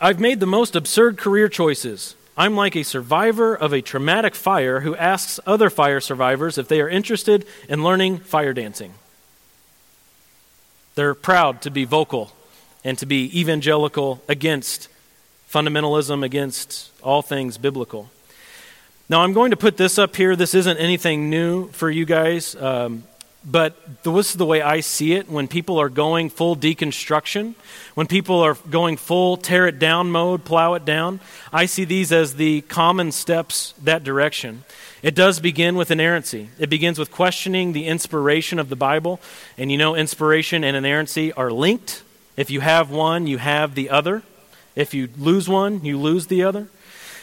[0.00, 2.14] I've made the most absurd career choices.
[2.38, 6.80] I'm like a survivor of a traumatic fire who asks other fire survivors if they
[6.80, 8.94] are interested in learning fire dancing.
[10.94, 12.30] They're proud to be vocal
[12.84, 14.88] and to be evangelical against
[15.50, 18.08] fundamentalism against all things biblical.
[19.08, 20.36] Now, I'm going to put this up here.
[20.36, 23.02] This isn't anything new for you guys, um,
[23.50, 27.54] but this is the way I see it when people are going full deconstruction,
[27.94, 31.20] when people are going full tear it down mode, plow it down.
[31.50, 34.64] I see these as the common steps that direction.
[35.02, 36.50] It does begin with inerrancy.
[36.58, 39.18] It begins with questioning the inspiration of the Bible.
[39.56, 42.02] And you know, inspiration and inerrancy are linked.
[42.36, 44.22] If you have one, you have the other.
[44.76, 46.68] If you lose one, you lose the other.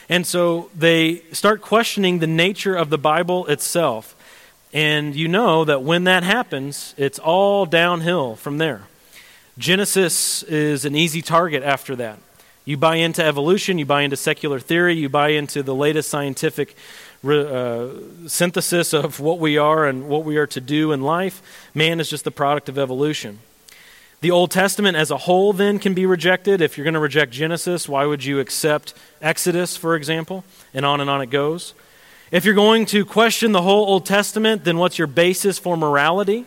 [0.08, 4.15] And so they start questioning the nature of the Bible itself.
[4.76, 8.82] And you know that when that happens, it's all downhill from there.
[9.56, 12.18] Genesis is an easy target after that.
[12.66, 16.76] You buy into evolution, you buy into secular theory, you buy into the latest scientific
[17.26, 17.88] uh,
[18.26, 21.40] synthesis of what we are and what we are to do in life.
[21.72, 23.38] Man is just the product of evolution.
[24.20, 26.60] The Old Testament as a whole then can be rejected.
[26.60, 30.44] If you're going to reject Genesis, why would you accept Exodus, for example?
[30.74, 31.72] And on and on it goes.
[32.32, 36.44] If you're going to question the whole Old Testament, then what's your basis for morality?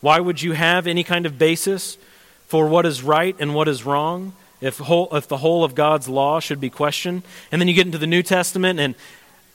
[0.00, 1.98] Why would you have any kind of basis
[2.46, 6.08] for what is right and what is wrong if, whole, if the whole of God's
[6.08, 7.22] law should be questioned?
[7.50, 8.94] And then you get into the New Testament, and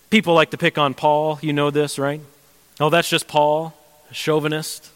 [0.10, 1.40] people like to pick on Paul.
[1.42, 2.20] You know this, right?
[2.82, 3.74] Oh, that's just Paul,
[4.12, 4.90] a chauvinist.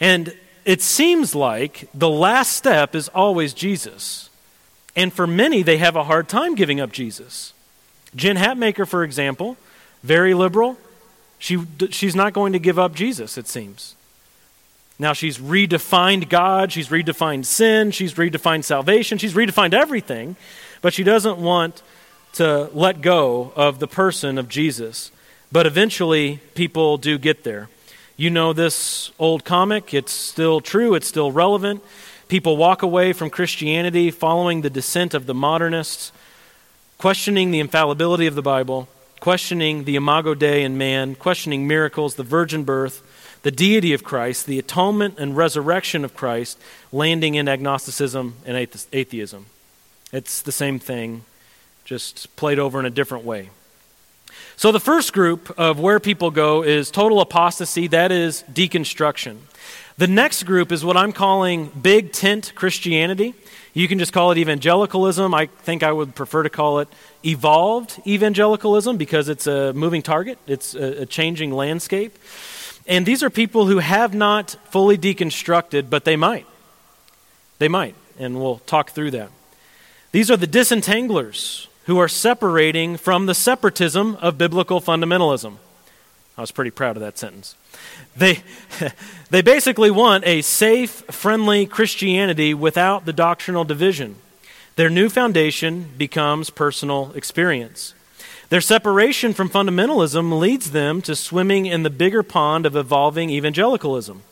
[0.00, 4.30] And it seems like the last step is always Jesus.
[4.96, 7.52] And for many, they have a hard time giving up Jesus.
[8.14, 9.56] Jen Hatmaker, for example,
[10.02, 10.78] very liberal.
[11.38, 11.58] She,
[11.90, 13.94] she's not going to give up Jesus, it seems.
[14.98, 20.34] Now, she's redefined God, she's redefined sin, she's redefined salvation, she's redefined everything,
[20.82, 21.82] but she doesn't want
[22.32, 25.12] to let go of the person of Jesus.
[25.52, 27.68] But eventually, people do get there.
[28.16, 31.82] You know this old comic, it's still true, it's still relevant.
[32.26, 36.10] People walk away from Christianity following the descent of the modernists,
[36.98, 38.88] questioning the infallibility of the Bible,
[39.20, 43.02] questioning the imago Dei in man, questioning miracles, the virgin birth,
[43.42, 46.58] the deity of Christ, the atonement and resurrection of Christ,
[46.90, 48.56] landing in agnosticism and
[48.92, 49.46] atheism.
[50.12, 51.22] It's the same thing,
[51.84, 53.50] just played over in a different way.
[54.56, 59.38] So, the first group of where people go is total apostasy, that is deconstruction.
[59.98, 63.34] The next group is what I'm calling big tent Christianity.
[63.78, 65.32] You can just call it evangelicalism.
[65.32, 66.88] I think I would prefer to call it
[67.24, 72.18] evolved evangelicalism because it's a moving target, it's a, changing landscape.
[72.88, 76.44] And these are people who have not fully deconstructed, but they might.
[77.60, 79.30] They might, and we'll talk through that.
[80.10, 85.54] These are the disentanglers who are separating from the separatism of biblical fundamentalism.
[86.36, 87.54] I was pretty proud of that sentence.
[88.16, 88.42] They,
[89.30, 94.16] they basically want a safe, friendly Christianity without the doctrinal division.
[94.76, 97.94] Their new foundation becomes personal experience.
[98.48, 104.22] Their separation from fundamentalism leads them to swimming in the bigger pond of evolving evangelicalism.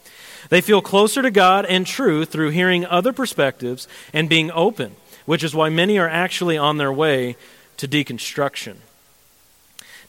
[0.49, 5.43] They feel closer to God and truth through hearing other perspectives and being open, which
[5.45, 7.37] is why many are actually on their way
[7.77, 8.77] to deconstruction.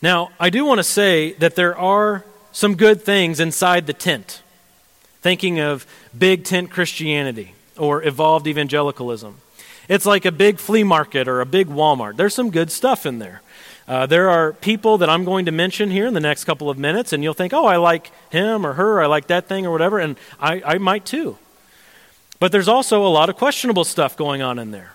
[0.01, 4.41] Now, I do want to say that there are some good things inside the tent,
[5.21, 5.85] thinking of
[6.17, 9.37] big tent Christianity or evolved evangelicalism.
[9.87, 12.17] It's like a big flea market or a big Walmart.
[12.17, 13.41] There's some good stuff in there.
[13.87, 16.77] Uh, there are people that I'm going to mention here in the next couple of
[16.77, 19.71] minutes, and you'll think, oh, I like him or her, I like that thing or
[19.71, 21.37] whatever, and I, I might too.
[22.39, 24.93] But there's also a lot of questionable stuff going on in there.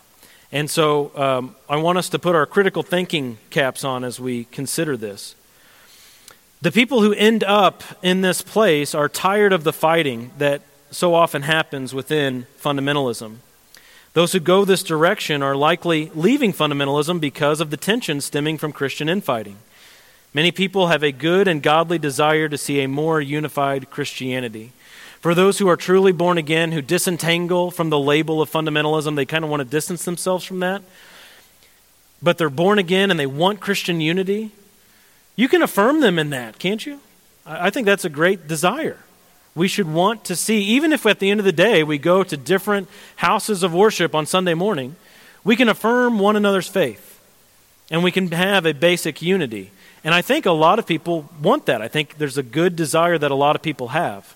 [0.53, 4.45] And so um, I want us to put our critical thinking caps on as we
[4.45, 5.35] consider this.
[6.63, 11.13] The people who end up in this place are tired of the fighting that so
[11.13, 13.39] often happens within fundamentalism.
[14.13, 18.71] Those who go this direction are likely leaving fundamentalism because of the tension stemming from
[18.71, 19.57] Christian infighting.
[20.33, 24.71] Many people have a good and godly desire to see a more unified Christianity.
[25.21, 29.27] For those who are truly born again, who disentangle from the label of fundamentalism, they
[29.27, 30.83] kind of want to distance themselves from that.
[32.23, 34.53] But they're born again and they want Christian unity.
[35.37, 37.01] You can affirm them in that, can't you?
[37.45, 38.99] I think that's a great desire
[39.55, 42.23] we should want to see, even if at the end of the day we go
[42.23, 44.97] to different houses of worship on Sunday morning,
[45.45, 47.21] we can affirm one another's faith
[47.91, 49.71] and we can have a basic unity.
[50.05, 51.83] And I think a lot of people want that.
[51.83, 54.35] I think there's a good desire that a lot of people have.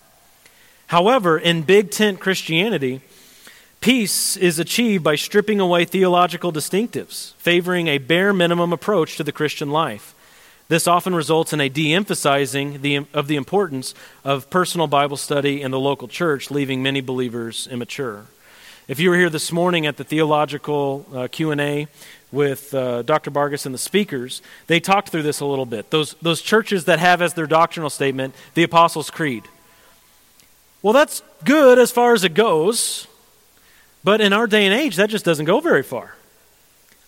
[0.88, 3.00] However, in big tent Christianity,
[3.80, 9.32] peace is achieved by stripping away theological distinctives, favoring a bare minimum approach to the
[9.32, 10.14] Christian life.
[10.68, 15.70] This often results in a de emphasizing of the importance of personal Bible study in
[15.70, 18.24] the local church, leaving many believers immature.
[18.88, 21.86] If you were here this morning at the theological uh, Q&A
[22.32, 23.30] with uh, Dr.
[23.30, 25.90] Vargas and the speakers, they talked through this a little bit.
[25.90, 29.44] Those, those churches that have as their doctrinal statement the Apostles' Creed.
[30.82, 33.06] Well, that's good as far as it goes,
[34.02, 36.16] but in our day and age, that just doesn't go very far.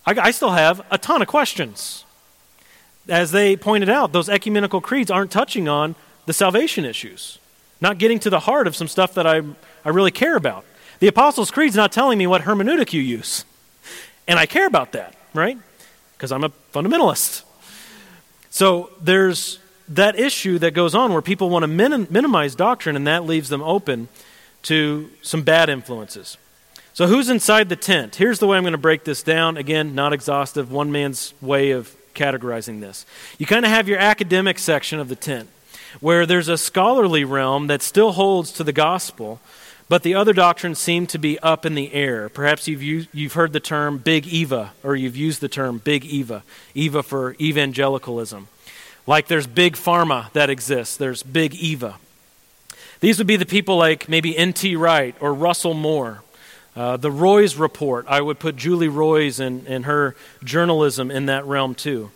[0.06, 2.04] I, I still have a ton of questions
[3.08, 5.94] as they pointed out, those ecumenical creeds aren't touching on
[6.26, 7.38] the salvation issues,
[7.80, 9.42] not getting to the heart of some stuff that I,
[9.84, 10.64] I really care about.
[11.00, 13.44] The Apostles' Creed's not telling me what hermeneutic you use.
[14.26, 15.56] And I care about that, right?
[16.16, 17.44] Because I'm a fundamentalist.
[18.50, 23.06] So there's that issue that goes on where people want to minim- minimize doctrine, and
[23.06, 24.08] that leaves them open
[24.64, 26.36] to some bad influences.
[26.92, 28.16] So, who's inside the tent?
[28.16, 29.56] Here's the way I'm going to break this down.
[29.56, 33.06] Again, not exhaustive, one man's way of categorizing this.
[33.38, 35.48] You kind of have your academic section of the tent,
[36.00, 39.40] where there's a scholarly realm that still holds to the gospel,
[39.88, 42.28] but the other doctrines seem to be up in the air.
[42.28, 46.04] Perhaps you've, used, you've heard the term big Eva, or you've used the term big
[46.04, 46.42] Eva,
[46.74, 48.48] Eva for evangelicalism.
[49.06, 51.96] Like there's big pharma that exists, there's big Eva.
[53.00, 54.76] These would be the people like maybe N.T.
[54.76, 56.22] Wright or Russell Moore.
[56.78, 60.14] Uh, the Roys report, I would put Julie Roys and, and her
[60.44, 62.12] journalism in that realm too.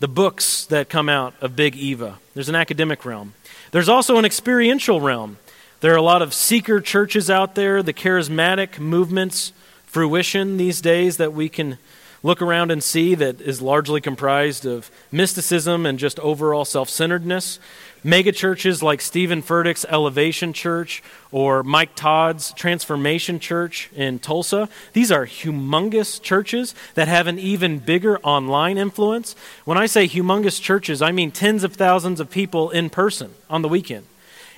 [0.00, 2.18] The books that come out of Big Eva.
[2.34, 3.32] There's an academic realm.
[3.70, 5.38] There's also an experiential realm.
[5.80, 9.54] There are a lot of seeker churches out there, the charismatic movements,
[9.86, 11.78] fruition these days that we can
[12.22, 17.58] look around and see that is largely comprised of mysticism and just overall self centeredness.
[18.04, 25.10] Mega churches like Steven Furtick's Elevation Church or Mike Todd's Transformation Church in Tulsa, these
[25.10, 29.34] are humongous churches that have an even bigger online influence.
[29.64, 33.62] When I say humongous churches, I mean tens of thousands of people in person on
[33.62, 34.06] the weekend.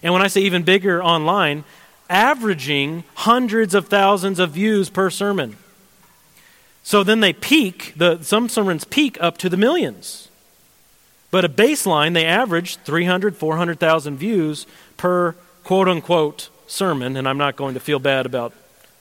[0.02, 1.64] And when I say even bigger online,
[2.08, 5.56] averaging hundreds of thousands of views per sermon.
[6.82, 10.29] So then they peak, the, some sermons peak up to the millions.
[11.30, 14.66] But a baseline, they average 300, 400,000 views
[14.96, 15.32] per
[15.64, 18.52] quote unquote sermon, and I'm not going to feel bad about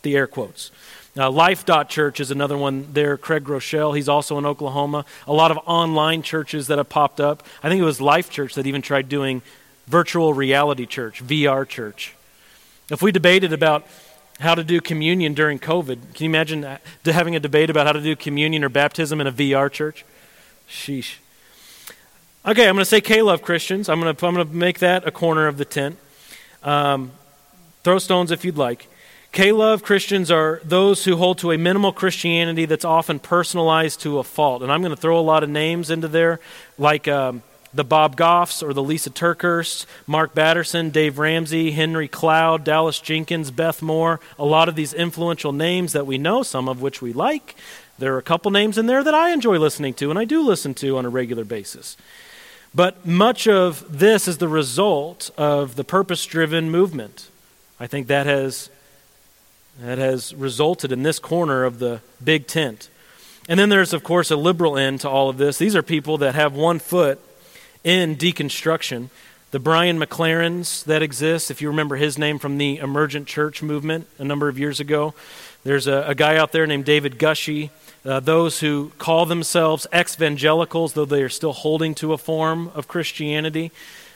[0.02, 0.72] the air quotes.
[1.18, 3.18] Uh, Life Church is another one there.
[3.18, 5.06] Craig Groeschel, he's also in Oklahoma.
[5.28, 7.44] A lot of online churches that have popped up.
[7.64, 9.42] I think it was Life Church that even tried doing
[9.88, 12.16] virtual reality church, VR church.
[12.92, 13.88] If we debated about
[14.40, 18.02] how to do communion during COVID, can you imagine having a debate about how to
[18.02, 20.06] do communion or baptism in a VR church?
[20.70, 21.16] Sheesh.
[22.46, 23.90] Okay, I'm going to say K Love Christians.
[23.90, 25.98] I'm going to, I'm going to make that a corner of the tent.
[26.64, 27.12] Um,
[27.84, 28.88] throw stones if you'd like.
[29.34, 34.20] K Love Christians are those who hold to a minimal Christianity that's often personalized to
[34.20, 34.64] a fault.
[34.64, 36.40] And I'm going to throw a lot of names into there,
[36.78, 42.64] like um, the Bob Goffs or the Lysa TerKeurst, Mark Batterson, Dave Ramsey, Henry Cloud,
[42.64, 46.82] Dallas Jenkins, Beth Moore, a lot of these influential names that we know, some of
[46.82, 47.56] which we like.
[47.98, 50.42] There are a couple names in there that I enjoy listening to and I do
[50.42, 51.98] listen to on a regular basis.
[52.74, 57.30] But much of this is the result of the purpose driven movement.
[57.80, 58.70] I think that has,
[59.82, 62.90] that has resulted in this corner of the big tent.
[63.48, 65.58] And then there's, of course, a liberal end to all of this.
[65.58, 67.20] These are people that have one foot
[67.84, 69.10] in deconstruction.
[69.52, 74.08] The Brian McLarens that exist, if you remember his name from the emergent church movement
[74.20, 75.16] a number of years ago,
[75.64, 77.72] there's a, a guy out there named David Gushee.
[78.06, 82.88] Uh, those who call themselves evangelicals, though they are still holding to a form of
[82.88, 83.72] Christianity.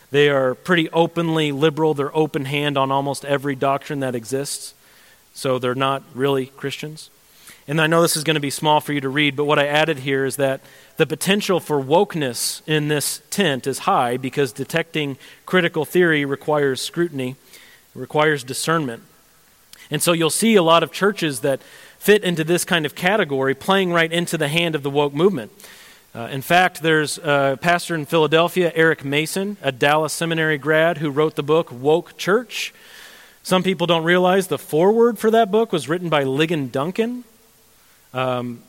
[0.09, 1.93] They are pretty openly liberal.
[1.93, 4.73] They're open hand on almost every doctrine that exists.
[5.33, 7.09] So they're not really Christians.
[7.67, 9.57] And I know this is going to be small for you to read, but what
[9.57, 10.61] I added here is that
[10.97, 17.35] the potential for wokeness in this tent is high because detecting critical theory requires scrutiny,
[17.95, 19.03] requires discernment.
[19.89, 21.61] And so you'll see a lot of churches that
[22.03, 25.49] fit into this kind of category playing right into the hand of the woke movement.
[26.13, 31.09] Uh, in fact, there's a pastor in Philadelphia, Eric Mason, a Dallas Seminary grad, who
[31.09, 32.73] wrote the book Woke Church.
[33.41, 37.23] Some people don't realize the foreword for that book was written by Ligon Duncan.
[38.13, 38.63] Um,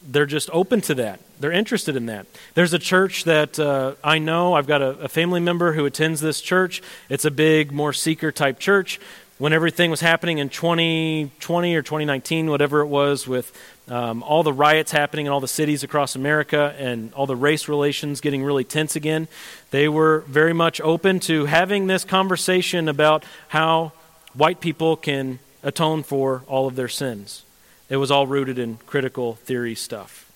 [0.00, 1.18] they're just open to that.
[1.40, 2.26] They're interested in that.
[2.54, 4.54] There's a church that uh, I know.
[4.54, 6.80] I've got a, a, family member who attends this church.
[7.08, 9.00] It's a big, more seeker type church.
[9.38, 13.52] When everything was happening in 2020 or 2019, whatever it was, with
[13.88, 17.68] um, all the riots happening in all the cities across America and all the race
[17.68, 19.26] relations getting really tense again,
[19.70, 23.92] they were very much open to having this conversation about how
[24.34, 27.44] white people can atone for all of their sins.
[27.88, 30.30] It was all rooted in critical theory stuff.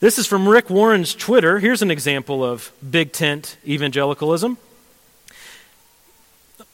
[0.00, 1.58] This is from Rick Warren's Twitter.
[1.58, 4.56] Here's an example of big tent evangelicalism.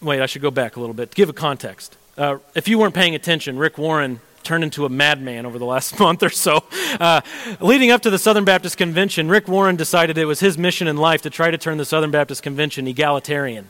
[0.01, 1.97] Wait, I should go back a little bit to give a context.
[2.19, 5.99] Uh, if you weren't paying attention, Rick Warren turned into a madman over the last
[6.01, 6.65] month or so.
[7.01, 7.21] Uh,
[7.61, 10.97] leading up to the Southern Baptist Convention, Rick Warren decided it was his mission in
[10.97, 13.69] life to try to turn the Southern Baptist Convention egalitarian.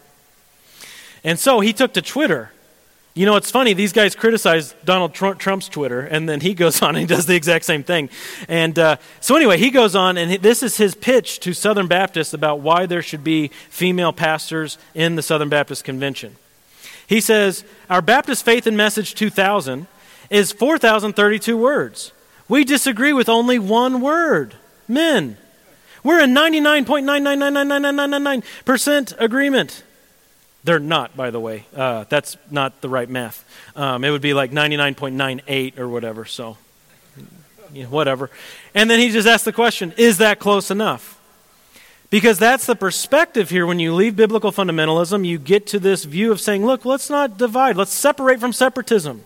[1.25, 2.53] And so he took to Twitter
[3.17, 6.97] you know, it's funny, these guys criticize Donald Trump's Twitter, and then he goes on
[6.97, 8.11] and does the exact same thing.
[8.47, 12.35] And uh, so, anyway, he goes on, and this is his pitch to Southern Baptists
[12.35, 16.37] about why there should be female pastors in the Southern Baptist Convention.
[17.07, 19.87] He says, Our Baptist Faith and Message 2000
[20.29, 22.13] is 4,032 words.
[22.49, 24.57] We disagree with only one word
[24.87, 25.39] men.
[26.05, 29.85] We're in 99.9999999% agreement.
[30.67, 31.65] They're not, by the way.
[31.75, 33.45] Uh, that's not the right math.
[33.77, 36.59] Um, it would be like 99.98 or whatever, so
[37.73, 38.31] you know, whatever.
[38.75, 41.21] And then he just asked the question is that close enough?
[42.11, 43.65] Because that's the perspective here.
[43.65, 47.39] When you leave biblical fundamentalism, you get to this view of saying, look, let's not
[47.39, 49.23] divide, let's separate from separatism.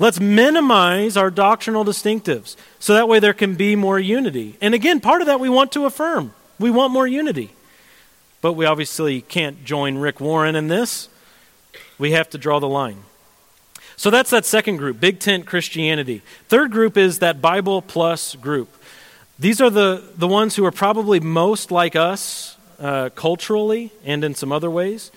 [0.00, 4.56] Let's minimize our doctrinal distinctives so that way there can be more unity.
[4.60, 6.34] And again, part of that we want to affirm.
[6.58, 7.52] We want more unity.
[8.40, 11.08] But we obviously can't join Rick Warren in this.
[11.98, 12.98] We have to draw the line.
[13.96, 16.22] So that's that second group, Big Tent Christianity.
[16.48, 18.72] Third group is that Bible Plus group.
[19.40, 24.34] These are the, the ones who are probably most like us uh, culturally and in
[24.34, 25.10] some other ways.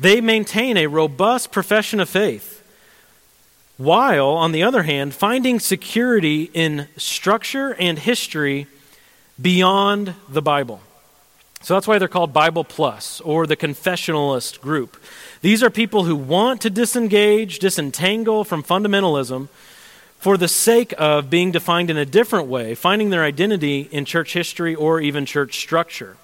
[0.00, 2.62] They maintain a robust profession of faith,
[3.76, 8.66] while, on the other hand, finding security in structure and history
[9.40, 10.80] beyond the Bible.
[11.64, 15.02] So that's why they're called Bible Plus or the confessionalist group.
[15.40, 19.48] These are people who want to disengage, disentangle from fundamentalism
[20.18, 24.34] for the sake of being defined in a different way, finding their identity in church
[24.34, 26.18] history or even church structure.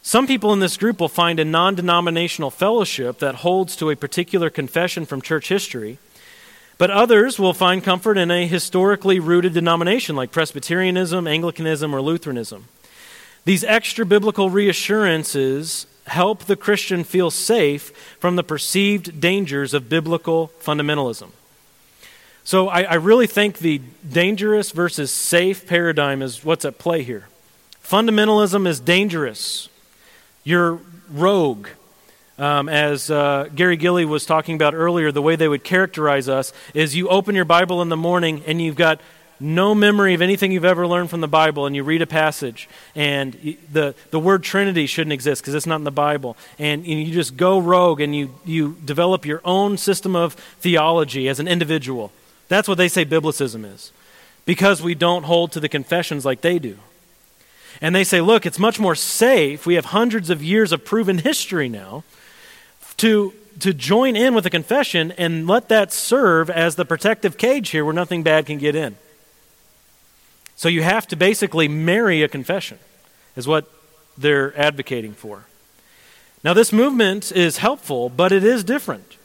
[0.00, 3.96] Some people in this group will find a non denominational fellowship that holds to a
[3.96, 5.98] particular confession from church history,
[6.78, 12.64] but others will find comfort in a historically rooted denomination like Presbyterianism, Anglicanism, or Lutheranism.
[13.44, 20.50] These extra biblical reassurances help the Christian feel safe from the perceived dangers of biblical
[20.60, 21.30] fundamentalism.
[22.44, 27.28] So I, I, really think the dangerous versus safe paradigm is what's at play here.
[27.82, 29.70] Fundamentalism is dangerous.
[30.42, 30.78] You're
[31.10, 31.68] rogue.
[32.36, 36.52] Um, as uh, Gary Gilley was talking about earlier, the way they would characterize us
[36.74, 39.00] is you open your Bible in the morning and you've got
[39.40, 42.68] no memory of anything you've ever learned from the Bible, and you read a passage,
[42.94, 47.02] and the, the word Trinity shouldn't exist because it's not in the Bible, and, and
[47.02, 51.48] you just go rogue and you, you develop your own system of theology as an
[51.48, 52.12] individual.
[52.48, 53.92] That's what they say biblicism is,
[54.44, 56.78] because we don't hold to the confessions like they do.
[57.80, 59.66] And they say, look, it's much more safe.
[59.66, 62.04] We have hundreds of years of proven history now
[62.98, 67.70] to, to join in with a confession and let that serve as the protective cage
[67.70, 68.96] here where nothing bad can get in.
[70.56, 72.78] So you have to basically marry a confession,
[73.36, 73.70] is what
[74.16, 75.44] they're advocating for.
[76.42, 79.16] Now, this movement is helpful, but it is different.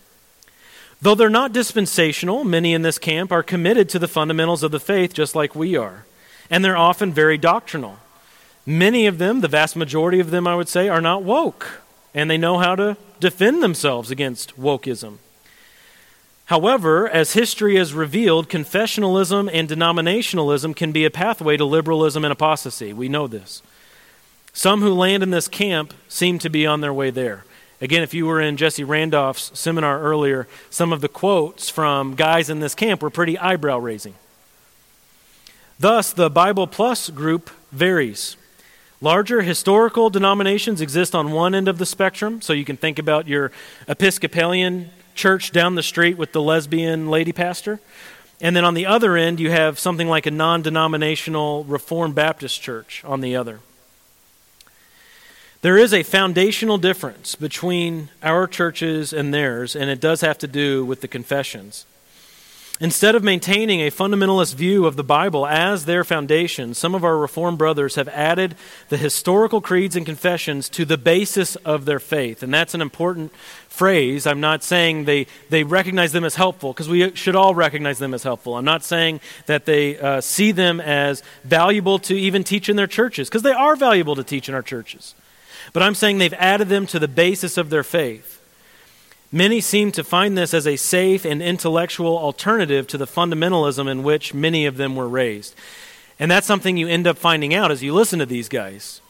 [1.01, 4.79] Though they're not dispensational, many in this camp are committed to the fundamentals of the
[4.79, 6.05] faith just like we are,
[6.49, 7.99] and they're often very doctrinal.
[8.65, 11.81] Many of them, the vast majority of them, I would say, are not woke,
[12.13, 15.17] and they know how to defend themselves against wokeism.
[16.49, 22.31] However, as history has revealed, confessionalism and denominationalism can be a pathway to liberalism and
[22.31, 22.91] apostasy.
[22.91, 23.61] We know this.
[24.51, 27.45] Some who land in this camp seem to be on their way there.
[27.81, 32.49] Again, if you were in Jesse Randolph's seminar earlier, some of the quotes from guys
[32.49, 34.15] in this camp were pretty eyebrow raising.
[35.79, 38.37] Thus, the Bible Plus group varies.
[39.01, 43.27] Larger historical denominations exist on one end of the spectrum, so you can think about
[43.27, 43.51] your
[43.87, 44.89] Episcopalian
[45.19, 47.79] church down the street with the lesbian lady pastor.
[48.41, 52.61] And then on the other end, you have something like a non denominational Reformed Baptist
[52.61, 53.59] church on the other.
[55.61, 60.47] There is a foundational difference between our churches and theirs, and it does have to
[60.47, 61.85] do with the confessions.
[62.81, 67.17] Instead of maintaining a fundamentalist view of the Bible as their foundation, some of our
[67.17, 68.55] Reformed brothers have added
[68.87, 72.41] the historical creeds and confessions to the basis of their faith.
[72.41, 73.33] And that's an important
[73.67, 74.25] phrase.
[74.25, 78.13] I'm not saying they, they recognize them as helpful, because we should all recognize them
[78.13, 78.55] as helpful.
[78.55, 82.87] I'm not saying that they uh, see them as valuable to even teach in their
[82.87, 85.15] churches, because they are valuable to teach in our churches.
[85.73, 88.38] But I'm saying they've added them to the basis of their faith.
[89.31, 94.01] Many seem to find this as a safe and intellectual alternative to the fundamentalism in
[94.01, 95.53] which many of them were raised.
[96.19, 99.01] And that's something you end up finding out as you listen to these guys.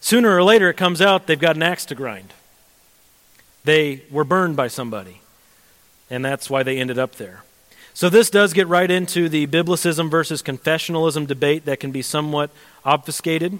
[0.00, 2.34] Sooner or later, it comes out they've got an axe to grind.
[3.64, 5.20] They were burned by somebody,
[6.08, 7.42] and that's why they ended up there.
[7.94, 12.50] So, this does get right into the biblicism versus confessionalism debate that can be somewhat
[12.84, 13.58] obfuscated.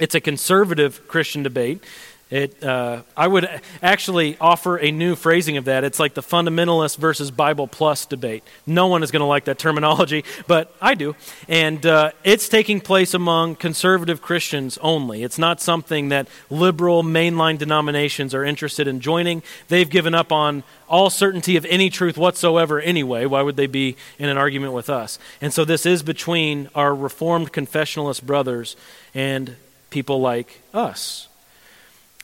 [0.00, 1.84] It's a conservative Christian debate
[2.30, 3.48] it, uh, I would
[3.82, 5.82] actually offer a new phrasing of that.
[5.82, 8.44] It's like the fundamentalist versus Bible plus debate.
[8.66, 11.16] No one is going to like that terminology, but I do.
[11.48, 15.24] And uh, it's taking place among conservative Christians only.
[15.24, 19.42] It's not something that liberal mainline denominations are interested in joining.
[19.66, 23.26] They've given up on all certainty of any truth whatsoever anyway.
[23.26, 25.18] Why would they be in an argument with us?
[25.40, 28.76] And so this is between our Reformed confessionalist brothers
[29.14, 29.56] and
[29.90, 31.26] people like us.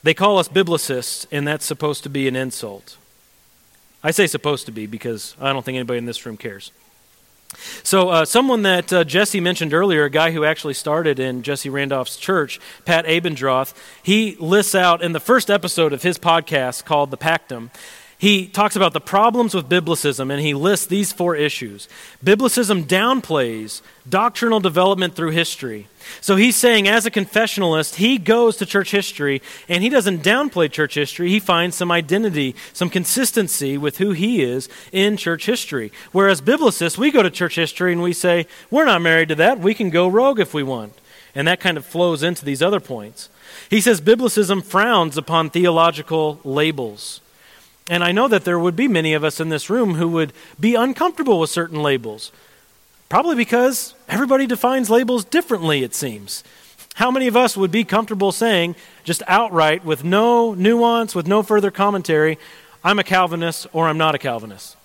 [0.03, 2.97] They call us biblicists, and that's supposed to be an insult.
[4.03, 6.70] I say supposed to be because I don't think anybody in this room cares.
[7.82, 11.70] So, uh, someone that uh, Jesse mentioned earlier, a guy who actually started in Jesse
[11.70, 17.11] Randolph's church, Pat Abendroth, he lists out in the first episode of his podcast called
[17.11, 17.70] The Pactum,
[18.18, 21.86] he talks about the problems with biblicism and he lists these four issues.
[22.24, 25.86] Biblicism downplays doctrinal development through history.
[26.22, 30.70] So he's saying, as a confessionalist, he goes to church history and he doesn't downplay
[30.70, 31.28] church history.
[31.28, 35.92] He finds some identity, some consistency with who he is in church history.
[36.12, 39.58] Whereas biblicists, we go to church history and we say, we're not married to that.
[39.58, 40.94] We can go rogue if we want.
[41.34, 43.28] And that kind of flows into these other points.
[43.68, 47.20] He says biblicism frowns upon theological labels.
[47.89, 50.32] And I know that there would be many of us in this room who would
[50.59, 52.32] be uncomfortable with certain labels.
[53.09, 56.43] Probably because everybody defines labels differently, it seems.
[56.95, 58.74] How many of us would be comfortable saying,
[59.05, 62.39] just outright, with no nuance, with no further commentary,
[62.82, 64.76] I'm a Calvinist or I'm not a Calvinist?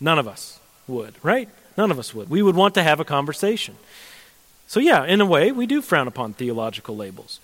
[0.00, 1.48] None of us would, right?
[1.76, 2.28] None of us would.
[2.28, 3.76] We would want to have a conversation.
[4.66, 7.40] So, yeah, in a way, we do frown upon theological labels.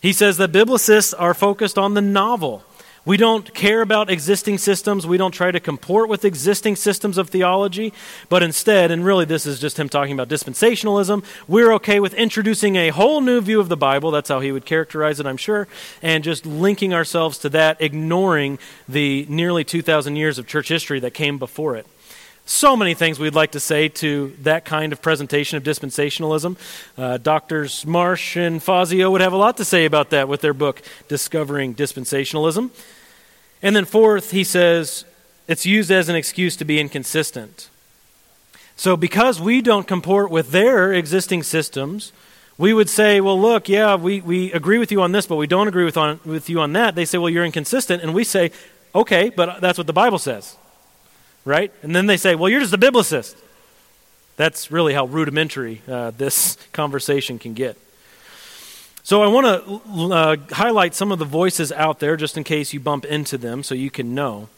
[0.00, 2.64] He says that biblicists are focused on the novel
[3.04, 5.06] we don't care about existing systems.
[5.06, 7.92] We don't try to comport with existing systems of theology.
[8.28, 12.76] But instead, and really this is just him talking about dispensationalism, we're okay with introducing
[12.76, 14.10] a whole new view of the Bible.
[14.10, 15.68] That's how he would characterize it, I'm sure.
[16.02, 21.12] And just linking ourselves to that, ignoring the nearly 2,000 years of church history that
[21.12, 21.86] came before it.
[22.46, 26.58] So many things we'd like to say to that kind of presentation of dispensationalism.
[26.98, 30.52] Uh, Doctors Marsh and Fazio would have a lot to say about that with their
[30.52, 32.70] book, Discovering Dispensationalism.
[33.62, 35.06] And then, fourth, he says
[35.48, 37.70] it's used as an excuse to be inconsistent.
[38.76, 42.12] So, because we don't comport with their existing systems,
[42.58, 45.46] we would say, well, look, yeah, we, we agree with you on this, but we
[45.46, 46.94] don't agree with, on, with you on that.
[46.94, 48.02] They say, well, you're inconsistent.
[48.02, 48.52] And we say,
[48.94, 50.56] okay, but that's what the Bible says.
[51.44, 51.72] Right?
[51.82, 53.36] And then they say, well, you're just a biblicist.
[54.36, 57.76] That's really how rudimentary uh, this conversation can get.
[59.02, 62.72] So I want to uh, highlight some of the voices out there just in case
[62.72, 64.48] you bump into them so you can know.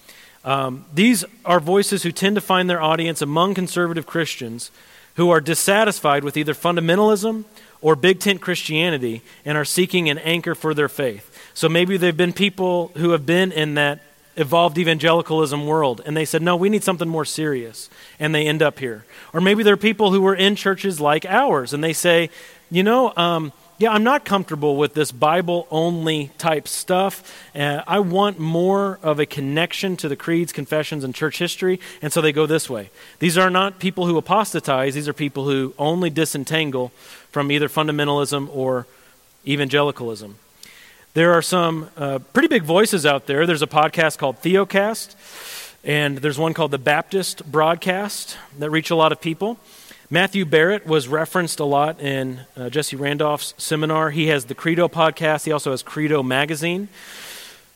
[0.44, 4.70] Um, these are voices who tend to find their audience among conservative Christians
[5.16, 7.44] who are dissatisfied with either fundamentalism
[7.80, 11.50] or big tent Christianity and are seeking an anchor for their faith.
[11.52, 14.00] So maybe they've been people who have been in that
[14.36, 17.88] evolved evangelicalism world and they said, no, we need something more serious.
[18.18, 19.04] And they end up here.
[19.32, 22.30] Or maybe there are people who were in churches like ours and they say,
[22.70, 27.46] you know, um, yeah, I'm not comfortable with this Bible only type stuff.
[27.54, 32.10] Uh, I want more of a connection to the creeds, confessions, and church history, and
[32.10, 32.90] so they go this way.
[33.18, 36.90] These are not people who apostatize, these are people who only disentangle
[37.30, 38.86] from either fundamentalism or
[39.46, 40.36] evangelicalism.
[41.16, 43.46] There are some uh, pretty big voices out there.
[43.46, 45.14] There's a podcast called Theocast,
[45.82, 49.58] and there's one called the Baptist Broadcast that reach a lot of people.
[50.10, 54.10] Matthew Barrett was referenced a lot in uh, Jesse Randolph's seminar.
[54.10, 56.90] He has the Credo podcast, he also has Credo magazine.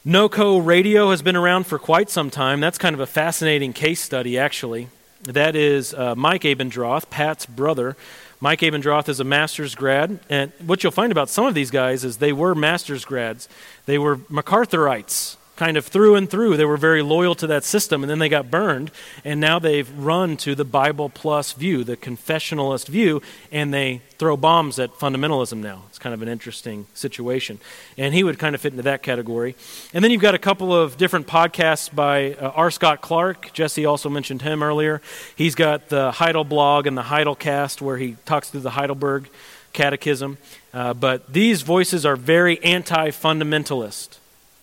[0.05, 2.61] NoCo Radio has been around for quite some time.
[2.61, 4.88] That's kind of a fascinating case study, actually.
[5.25, 7.97] That is uh, Mike Abendroth, Pat's brother.
[8.41, 12.05] Mike Abendroth is a master's grad, and what you'll find about some of these guys
[12.05, 13.49] is they were master's grads.
[13.85, 16.57] They were MacArthurites kind of through and through.
[16.57, 18.91] They were very loyal to that system, and then they got burned,
[19.27, 23.21] and now they've run to the Bible plus view, the confessionalist view,
[23.53, 25.83] and they throw bombs at fundamentalism now.
[25.91, 27.61] It's kind of an interesting situation.
[27.99, 29.55] And he would kind of fit into that category.
[29.93, 32.71] And then you've got a couple of different podcasts by uh, R.
[32.71, 33.53] Scott Clark.
[33.53, 35.03] Jesse also mentioned him earlier.
[35.37, 39.29] He's got the Heidel blog and the Heidelcast, where he talks through the Heidelberg
[39.75, 40.39] Catechism.
[40.73, 44.20] Uh, but these voices are very anti fundamentalist.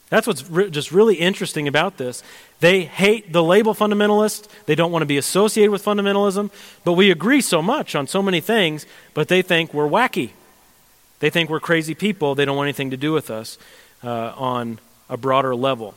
[0.10, 2.24] That's what's re- just really interesting about this.
[2.60, 4.48] They hate the label fundamentalist.
[4.66, 6.50] They don't want to be associated with fundamentalism.
[6.86, 10.32] But we agree so much on so many things, but they think we're wacky.
[11.20, 12.36] They think we're crazy people.
[12.36, 13.58] They don't want anything to do with us
[14.04, 14.80] uh, on
[15.10, 15.94] a broader level.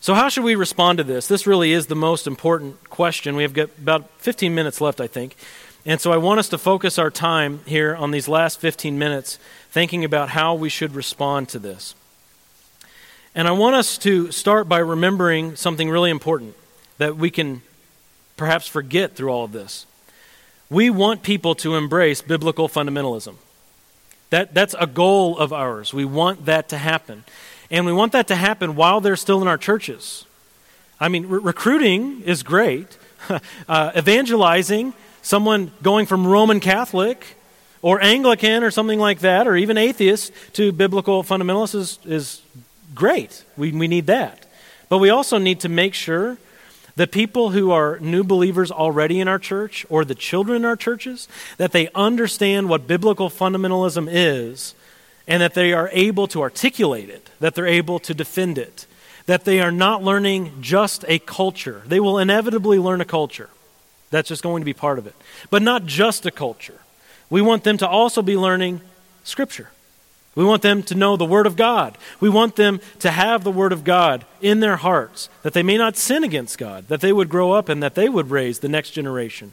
[0.00, 1.26] So, how should we respond to this?
[1.26, 3.34] This really is the most important question.
[3.34, 5.36] We have got about 15 minutes left, I think.
[5.84, 9.38] And so, I want us to focus our time here on these last 15 minutes
[9.70, 11.94] thinking about how we should respond to this.
[13.34, 16.54] And I want us to start by remembering something really important
[16.98, 17.62] that we can
[18.36, 19.86] perhaps forget through all of this.
[20.70, 23.36] We want people to embrace biblical fundamentalism.
[24.30, 25.94] That, that's a goal of ours.
[25.94, 27.24] We want that to happen.
[27.70, 30.24] And we want that to happen while they're still in our churches.
[31.00, 32.98] I mean, re- recruiting is great.
[33.68, 37.36] uh, evangelizing, someone going from Roman Catholic
[37.80, 42.42] or Anglican or something like that, or even atheist to biblical fundamentalists is, is
[42.94, 43.44] great.
[43.56, 44.46] We, we need that.
[44.88, 46.38] But we also need to make sure
[46.96, 50.76] that people who are new believers already in our church or the children in our
[50.76, 54.74] churches, that they understand what biblical fundamentalism is
[55.28, 58.86] and that they are able to articulate it, that they're able to defend it,
[59.26, 61.82] that they are not learning just a culture.
[61.86, 63.50] They will inevitably learn a culture.
[64.10, 65.14] That's just going to be part of it.
[65.50, 66.80] But not just a culture.
[67.30, 68.80] We want them to also be learning
[69.22, 69.68] Scripture.
[70.38, 71.98] We want them to know the Word of God.
[72.20, 75.76] We want them to have the Word of God in their hearts, that they may
[75.76, 78.68] not sin against God, that they would grow up and that they would raise the
[78.68, 79.52] next generation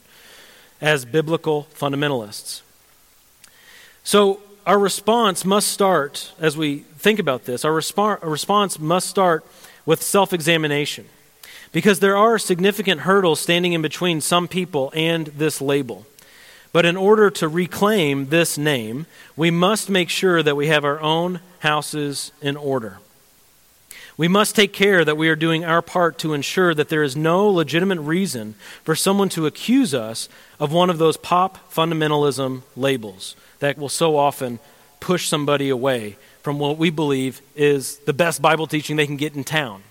[0.79, 2.61] as biblical fundamentalists.
[4.03, 9.09] So, our response must start, as we think about this, our, resp- our response must
[9.09, 9.43] start
[9.87, 11.07] with self examination.
[11.71, 16.05] Because there are significant hurdles standing in between some people and this label.
[16.75, 19.05] But in order to reclaim this name,
[19.37, 22.97] we must make sure that we have our own houses in order.
[24.17, 27.15] We must take care that we are doing our part to ensure that there is
[27.15, 30.27] no legitimate reason for someone to accuse us
[30.59, 34.59] of one of those pop fundamentalism labels that will so often
[34.99, 39.33] push somebody away from what we believe is the best Bible teaching they can get
[39.33, 39.81] in town.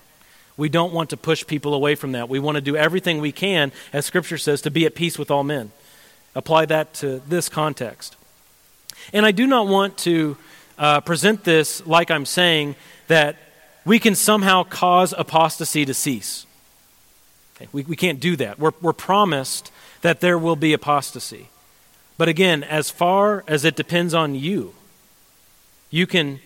[0.58, 2.28] We don't want to push people away from that.
[2.28, 5.30] We want to do everything we can, as Scripture says, to be at peace with
[5.30, 5.72] all men.
[6.34, 8.16] Apply that to this context.
[9.12, 10.36] And I do not want to
[10.78, 12.76] uh, present this like I'm saying
[13.08, 13.36] that
[13.84, 16.46] we can somehow cause apostasy to cease.
[17.56, 18.58] Okay, we, we can't do that.
[18.58, 19.70] We're, we're promised
[20.02, 21.48] that there will be apostasy.
[22.16, 24.74] But again, as far as it depends on you,
[25.90, 26.40] you can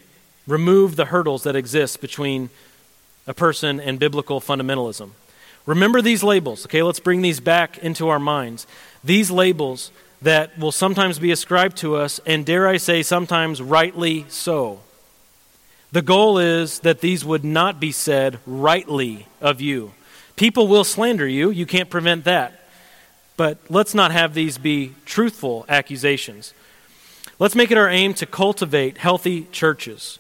[0.47, 2.51] remove the hurdles that exist between
[3.26, 5.11] a person and biblical fundamentalism.
[5.66, 6.64] Remember these labels.
[6.64, 8.66] Okay, let's bring these back into our minds.
[9.05, 9.90] These labels
[10.22, 14.80] that will sometimes be ascribed to us, and dare I say, sometimes rightly so.
[15.92, 19.92] The goal is that these would not be said rightly of you.
[20.36, 22.68] People will slander you, you can't prevent that.
[23.36, 26.53] But let's not have these be truthful accusations.
[27.38, 30.18] Let's make it our aim to cultivate healthy churches.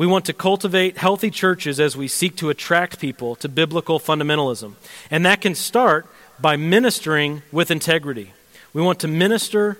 [0.00, 4.72] We want to cultivate healthy churches as we seek to attract people to biblical fundamentalism.
[5.10, 6.06] And that can start
[6.40, 8.32] by ministering with integrity.
[8.72, 9.76] We want to minister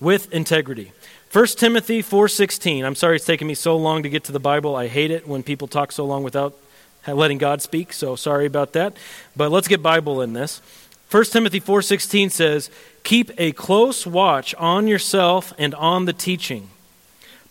[0.00, 0.90] with integrity.
[1.30, 2.84] 1 Timothy 4:16.
[2.84, 4.74] I'm sorry it's taken me so long to get to the Bible.
[4.74, 6.58] I hate it when people talk so long without
[7.06, 8.96] letting God speak, so sorry about that.
[9.36, 10.60] But let's get Bible in this.
[11.08, 12.70] 1 Timothy 4:16 says,
[13.04, 16.70] "Keep a close watch on yourself and on the teaching.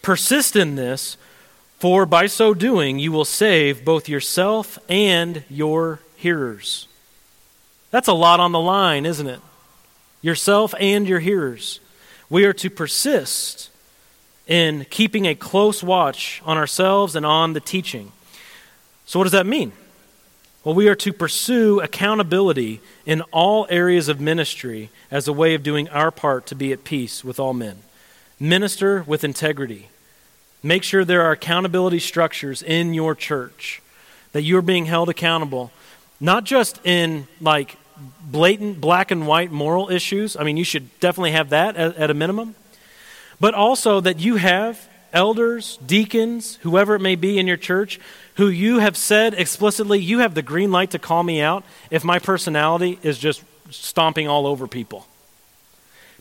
[0.02, 1.16] Persist in this,
[1.84, 6.88] for by so doing you will save both yourself and your hearers."
[7.92, 9.42] That's a lot on the line, isn't it?
[10.22, 11.82] Yourself and your hearers.
[12.30, 13.70] We are to persist
[14.48, 18.14] in keeping a close watch on ourselves and on the teaching.
[19.06, 19.74] So, what does that mean?
[20.64, 25.64] Well, we are to pursue accountability in all areas of ministry as a way of
[25.64, 27.84] doing our part to be at peace with all men.
[28.40, 29.90] Minister with integrity.
[30.64, 33.82] Make sure there are accountability structures in your church,
[34.32, 35.72] that you're being held accountable,
[36.20, 37.78] not just in like
[38.26, 40.36] blatant black and white moral issues.
[40.36, 42.56] I mean, you should definitely have that at, at a minimum
[43.44, 48.00] but also that you have elders, deacons, whoever it may be in your church,
[48.36, 52.06] who you have said explicitly, you have the green light to call me out if
[52.06, 55.06] my personality is just stomping all over people.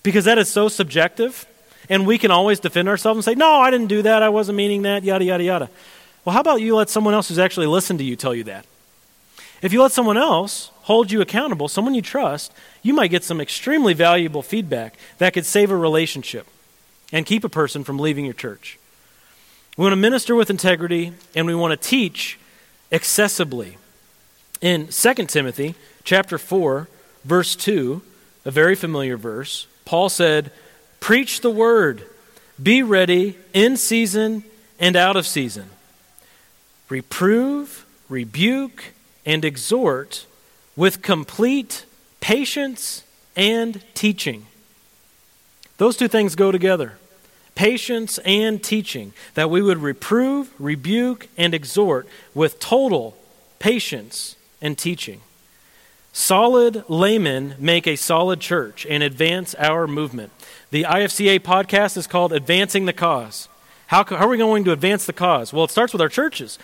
[0.02, 1.46] Because that is so subjective,
[1.88, 4.56] and we can always defend ourselves and say, No, I didn't do that, I wasn't
[4.56, 5.70] meaning that, yada, yada, yada.
[6.24, 8.66] Well, how about you let someone else who's actually listened to you tell you that?
[9.60, 12.52] If you let someone else hold you accountable, someone you trust,
[12.82, 16.46] you might get some extremely valuable feedback that could save a relationship
[17.12, 18.78] and keep a person from leaving your church.
[19.76, 22.38] We want to minister with integrity and we want to teach
[22.90, 23.76] accessibly.
[24.60, 25.74] In 2 Timothy
[26.04, 26.88] chapter 4,
[27.24, 28.02] verse 2,
[28.44, 30.50] a very familiar verse, Paul said,
[31.02, 32.04] "Preach the word.
[32.62, 34.44] Be ready in season
[34.78, 35.68] and out of season.
[36.88, 38.84] Reprove, rebuke,
[39.26, 40.26] and exhort
[40.76, 41.86] with complete
[42.20, 43.02] patience
[43.34, 44.46] and teaching."
[45.78, 46.98] Those two things go together
[47.56, 53.16] patience and teaching, that we would reprove, rebuke, and exhort with total
[53.58, 55.20] patience and teaching.
[56.14, 60.30] Solid laymen make a solid church and advance our movement.
[60.70, 63.48] The IFCA podcast is called Advancing the Cause.
[63.86, 65.54] How, how are we going to advance the cause?
[65.54, 66.58] Well, it starts with our churches.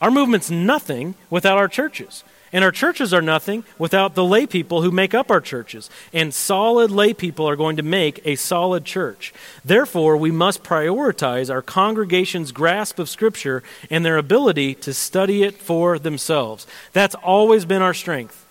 [0.00, 2.24] Our movement's nothing without our churches.
[2.50, 5.90] And our churches are nothing without the lay people who make up our churches.
[6.14, 9.34] And solid lay people are going to make a solid church.
[9.62, 15.56] Therefore, we must prioritize our congregation's grasp of Scripture and their ability to study it
[15.56, 16.66] for themselves.
[16.94, 18.46] That's always been our strength.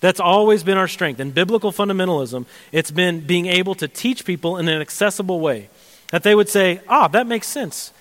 [0.00, 1.20] That's always been our strength.
[1.20, 5.68] In biblical fundamentalism, it's been being able to teach people in an accessible way.
[6.10, 7.92] That they would say, ah, that makes sense.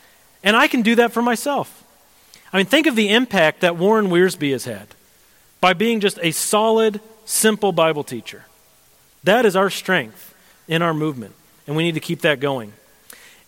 [0.43, 1.83] And I can do that for myself.
[2.53, 4.87] I mean, think of the impact that Warren Wiersbe has had
[5.59, 8.45] by being just a solid, simple Bible teacher.
[9.23, 10.35] That is our strength
[10.67, 11.33] in our movement,
[11.65, 12.73] and we need to keep that going.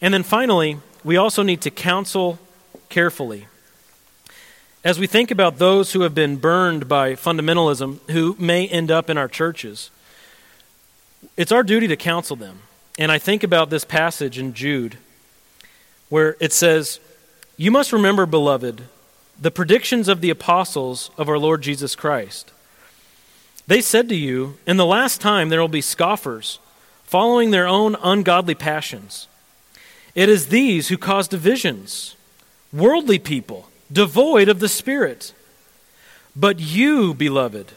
[0.02, 2.39] And then finally, we also need to counsel
[2.89, 3.48] carefully.
[4.88, 9.09] As we think about those who have been burned by fundamentalism, who may end up
[9.09, 9.91] in our churches,
[11.35, 12.59] it's our duty to counsel them.
[12.97, 14.97] And I think about this passage in Jude
[16.07, 17.01] where it says,
[17.57, 18.83] You must remember, beloved,
[19.38, 22.53] the predictions of the apostles of our Lord Jesus Christ.
[23.67, 26.59] They said to you, In the last time there will be scoffers,
[27.03, 29.27] following their own ungodly passions.
[30.15, 32.15] It is these who cause divisions,
[32.71, 35.33] worldly people, devoid of the Spirit.
[36.35, 37.73] But you, beloved,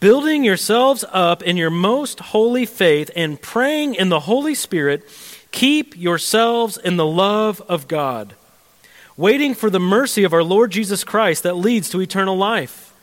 [0.00, 5.04] building yourselves up in your most holy faith and praying in the Holy Spirit,
[5.50, 8.34] keep yourselves in the love of God
[9.16, 12.94] waiting for the mercy of our Lord Jesus Christ that leads to eternal life.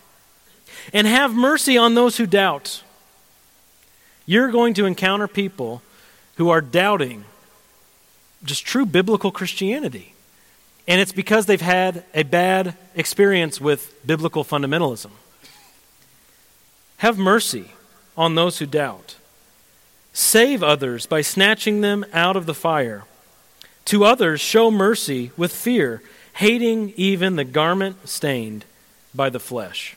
[0.94, 2.84] And have mercy on those who doubt.
[4.26, 5.82] You're going to encounter people
[6.36, 7.26] who are doubting
[8.44, 10.14] just true biblical Christianity.
[10.90, 15.12] And it's because they've had a bad experience with biblical fundamentalism.
[16.98, 17.72] Have mercy
[18.18, 19.16] on those who doubt.
[20.12, 23.06] Save others by snatching them out of the fire.
[23.86, 26.02] To others, show mercy with fear,
[26.34, 28.66] hating even the garment stained
[29.14, 29.96] by the flesh.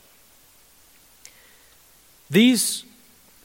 [2.33, 2.85] these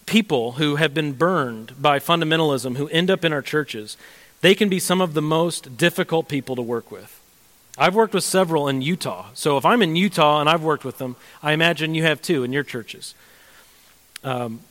[0.05, 3.97] people who have been burned by fundamentalism, who end up in our churches,
[4.39, 7.16] they can be some of the most difficult people to work with.
[7.78, 9.28] I've worked with several in Utah.
[9.34, 12.43] So if I'm in Utah and I've worked with them, I imagine you have too
[12.43, 13.13] in your churches.
[14.23, 14.61] Um,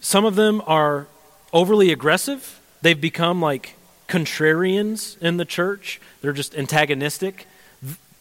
[0.00, 1.06] some of them are
[1.52, 2.58] overly aggressive.
[2.80, 3.74] They've become like
[4.08, 6.00] contrarians in the church.
[6.22, 7.46] They're just antagonistic.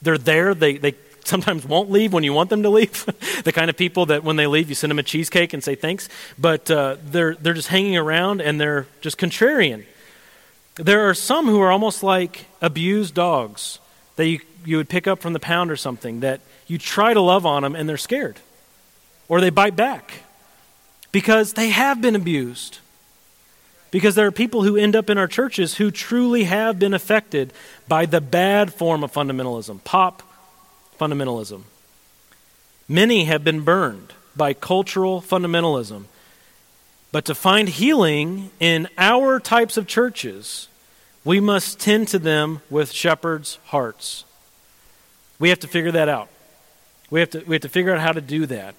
[0.02, 0.54] They're there.
[0.54, 3.06] They, they sometimes won't leave when you want them to leave.
[3.44, 5.76] the kind of people that when they leave, you send them a cheesecake and say
[5.76, 6.10] thanks.
[6.38, 9.86] But uh, they're, they're just hanging around and they're just contrarian.
[10.76, 13.80] There are some who are almost like abused dogs
[14.16, 17.22] that you, you would pick up from the pound or something that you try to
[17.22, 18.38] love on them and they're scared
[19.28, 20.24] or they bite back
[21.12, 22.80] because they have been abused.
[23.90, 27.52] Because there are people who end up in our churches who truly have been affected
[27.88, 30.24] by the bad form of fundamentalism, pop
[31.00, 31.64] fundamentalism.
[32.88, 36.06] Many have been burned by cultural fundamentalism.
[37.12, 40.70] But to find healing in our types of churches,
[41.24, 44.26] we must tend to them with shepherds' hearts.
[45.40, 46.30] We have to figure that out.
[47.10, 48.76] We have to, we have to figure out how to do that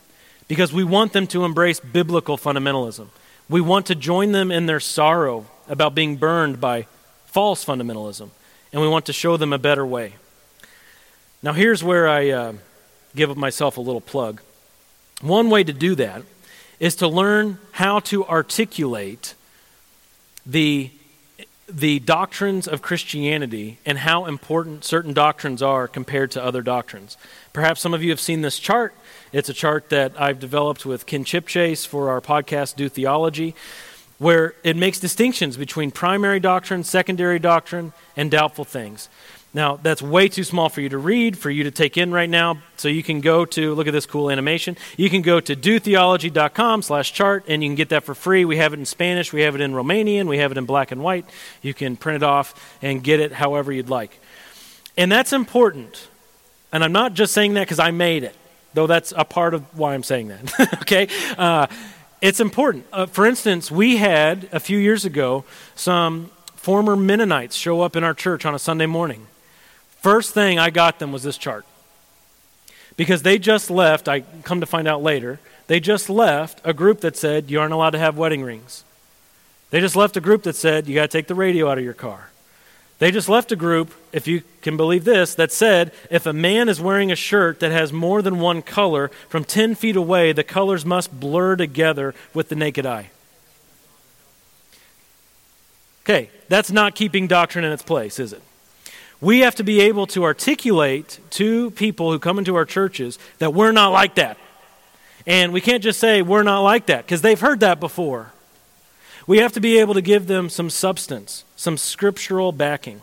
[0.48, 3.08] because we want them to embrace biblical fundamentalism.
[3.48, 6.86] We want to join them in their sorrow about being burned by
[7.26, 8.30] false fundamentalism,
[8.72, 10.14] and we want to show them a better way.
[11.42, 12.52] Now, here's where I uh,
[13.14, 14.40] give myself a little plug.
[15.20, 16.22] One way to do that
[16.80, 19.34] is to learn how to articulate
[20.44, 20.90] the
[21.74, 27.16] the doctrines of Christianity and how important certain doctrines are compared to other doctrines.
[27.52, 28.94] Perhaps some of you have seen this chart.
[29.32, 33.54] It's a chart that I've developed with Ken Chipchase for our podcast, Do Theology,
[34.18, 39.08] where it makes distinctions between primary doctrine, secondary doctrine, and doubtful things.
[39.54, 42.28] Now, that's way too small for you to read, for you to take in right
[42.28, 42.58] now.
[42.78, 44.78] So you can go to, look at this cool animation.
[44.96, 48.46] You can go to dotheology.com slash chart, and you can get that for free.
[48.46, 50.90] We have it in Spanish, we have it in Romanian, we have it in black
[50.90, 51.26] and white.
[51.60, 54.18] You can print it off and get it however you'd like.
[54.96, 56.08] And that's important.
[56.72, 58.34] And I'm not just saying that because I made it,
[58.72, 60.78] though that's a part of why I'm saying that.
[60.82, 61.08] okay?
[61.36, 61.66] Uh,
[62.22, 62.86] it's important.
[62.90, 65.44] Uh, for instance, we had a few years ago
[65.74, 69.26] some former Mennonites show up in our church on a Sunday morning.
[70.02, 71.64] First thing I got them was this chart.
[72.96, 75.38] Because they just left, I come to find out later,
[75.68, 78.84] they just left a group that said you aren't allowed to have wedding rings.
[79.70, 81.84] They just left a group that said you got to take the radio out of
[81.84, 82.30] your car.
[82.98, 86.68] They just left a group, if you can believe this, that said if a man
[86.68, 90.44] is wearing a shirt that has more than one color, from 10 feet away, the
[90.44, 93.10] colors must blur together with the naked eye.
[96.04, 98.42] Okay, that's not keeping doctrine in its place, is it?
[99.22, 103.54] We have to be able to articulate to people who come into our churches that
[103.54, 104.36] we're not like that.
[105.28, 108.32] And we can't just say we're not like that because they've heard that before.
[109.28, 113.00] We have to be able to give them some substance, some scriptural backing.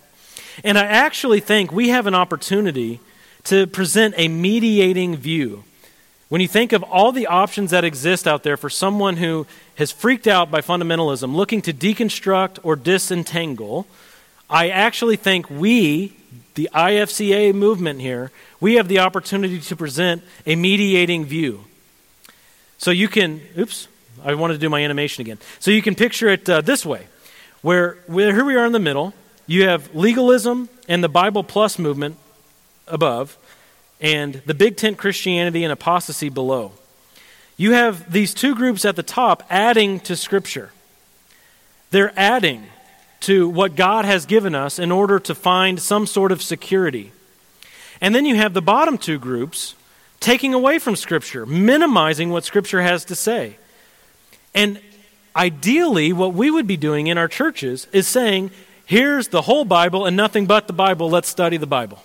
[0.62, 3.00] And I actually think we have an opportunity
[3.46, 5.64] to present a mediating view.
[6.28, 9.94] When you think of all the options that exist out there for someone who has
[9.94, 13.88] freaked out by fundamentalism, looking to deconstruct or disentangle,
[14.50, 16.14] I actually think we,
[16.56, 21.66] the IFCA movement here, we have the opportunity to present a mediating view.
[22.78, 23.88] So you can, oops,
[24.24, 25.38] I wanted to do my animation again.
[25.60, 27.08] So you can picture it uh, this way,
[27.62, 29.14] where, where here we are in the middle.
[29.46, 32.18] You have legalism and the Bible Plus movement
[32.88, 33.38] above,
[34.02, 36.72] and the big tent Christianity and apostasy below.
[37.58, 40.72] You have these two groups at the top adding to Scripture.
[41.92, 42.68] They're adding
[43.22, 47.12] to what God has given us in order to find some sort of security.
[48.02, 49.76] And then you have the bottom two groups
[50.20, 53.58] taking away from Scripture, minimizing what Scripture has to say.
[54.54, 54.80] And
[55.36, 58.52] ideally, what we would be doing in our churches is saying,
[58.86, 62.04] here's the whole Bible and nothing but the Bible, let's study the Bible.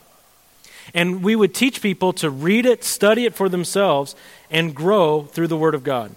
[0.93, 4.15] And we would teach people to read it, study it for themselves,
[4.51, 6.15] and grow through the Word of God.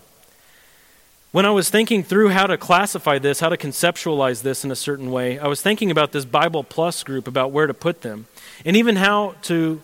[1.37, 4.75] When I was thinking through how to classify this, how to conceptualize this in a
[4.75, 8.25] certain way, I was thinking about this Bible Plus group, about where to put them,
[8.65, 9.79] and even how to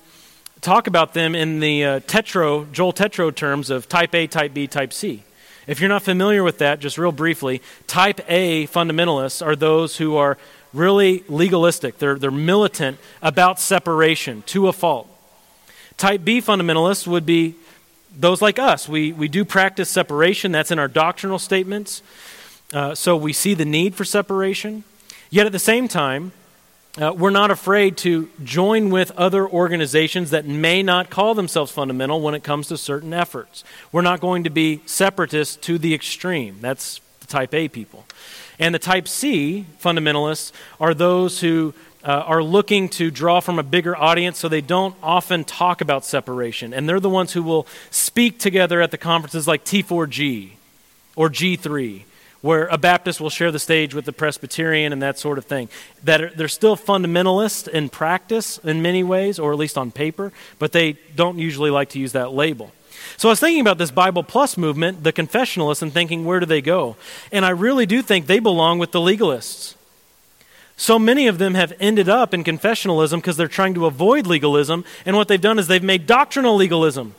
[0.61, 4.65] talk about them in the uh, Tetreau, Joel Tetreau terms of type A, type B,
[4.65, 5.21] type C.
[5.67, 10.15] If you're not familiar with that, just real briefly, type A fundamentalists are those who
[10.15, 10.39] are
[10.73, 15.07] really legalistic, they're, they're militant about separation to a fault.
[15.97, 17.53] Type B fundamentalists would be
[18.17, 20.51] those like us, we, we do practice separation.
[20.51, 22.01] That's in our doctrinal statements.
[22.73, 24.83] Uh, so we see the need for separation.
[25.29, 26.31] Yet at the same time,
[27.01, 32.21] uh, we're not afraid to join with other organizations that may not call themselves fundamental
[32.21, 33.63] when it comes to certain efforts.
[33.91, 36.57] We're not going to be separatists to the extreme.
[36.61, 38.05] That's the type A people.
[38.59, 41.73] And the type C fundamentalists are those who
[42.03, 46.05] uh, are looking to draw from a bigger audience, so they don't often talk about
[46.05, 46.73] separation.
[46.73, 50.51] And they're the ones who will speak together at the conferences like T4G
[51.15, 52.03] or G3
[52.43, 55.69] where a Baptist will share the stage with the Presbyterian and that sort of thing.
[56.03, 60.33] That are, they're still fundamentalists in practice in many ways, or at least on paper,
[60.59, 62.73] but they don't usually like to use that label.
[63.15, 66.45] So I was thinking about this Bible Plus movement, the confessionalists, and thinking, where do
[66.45, 66.97] they go?
[67.31, 69.75] And I really do think they belong with the legalists.
[70.83, 74.83] So many of them have ended up in confessionalism because they're trying to avoid legalism,
[75.05, 77.15] and what they've done is they've made doctrinal legalism.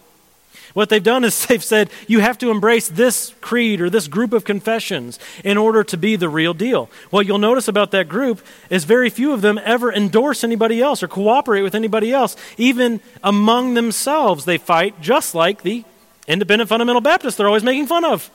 [0.75, 4.35] What they've done is they've said, you have to embrace this creed or this group
[4.35, 6.91] of confessions in order to be the real deal.
[7.09, 11.03] What you'll notice about that group is very few of them ever endorse anybody else
[11.03, 12.37] or cooperate with anybody else.
[12.59, 15.85] Even among themselves, they fight just like the
[16.29, 18.31] independent fundamental Baptists they're always making fun of.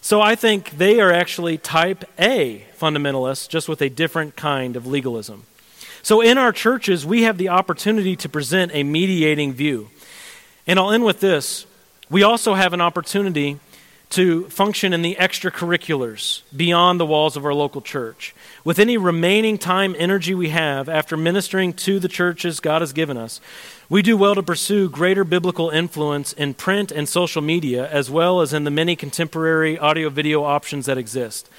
[0.00, 4.86] So I think they are actually type A fundamentalists, just with a different kind of
[4.86, 5.44] legalism.
[6.02, 9.90] So in our churches, we have the opportunity to present a mediating view.
[10.66, 11.66] And I'll end with this.
[12.08, 13.60] We also have an opportunity
[14.10, 18.34] to function in the extracurriculars beyond the walls of our local church.
[18.64, 23.16] With any remaining time, energy we have after ministering to the churches God has given
[23.16, 23.40] us,
[23.90, 28.40] we do well to pursue greater biblical influence in print and social media, as well
[28.40, 31.50] as in the many contemporary audio video options that exist.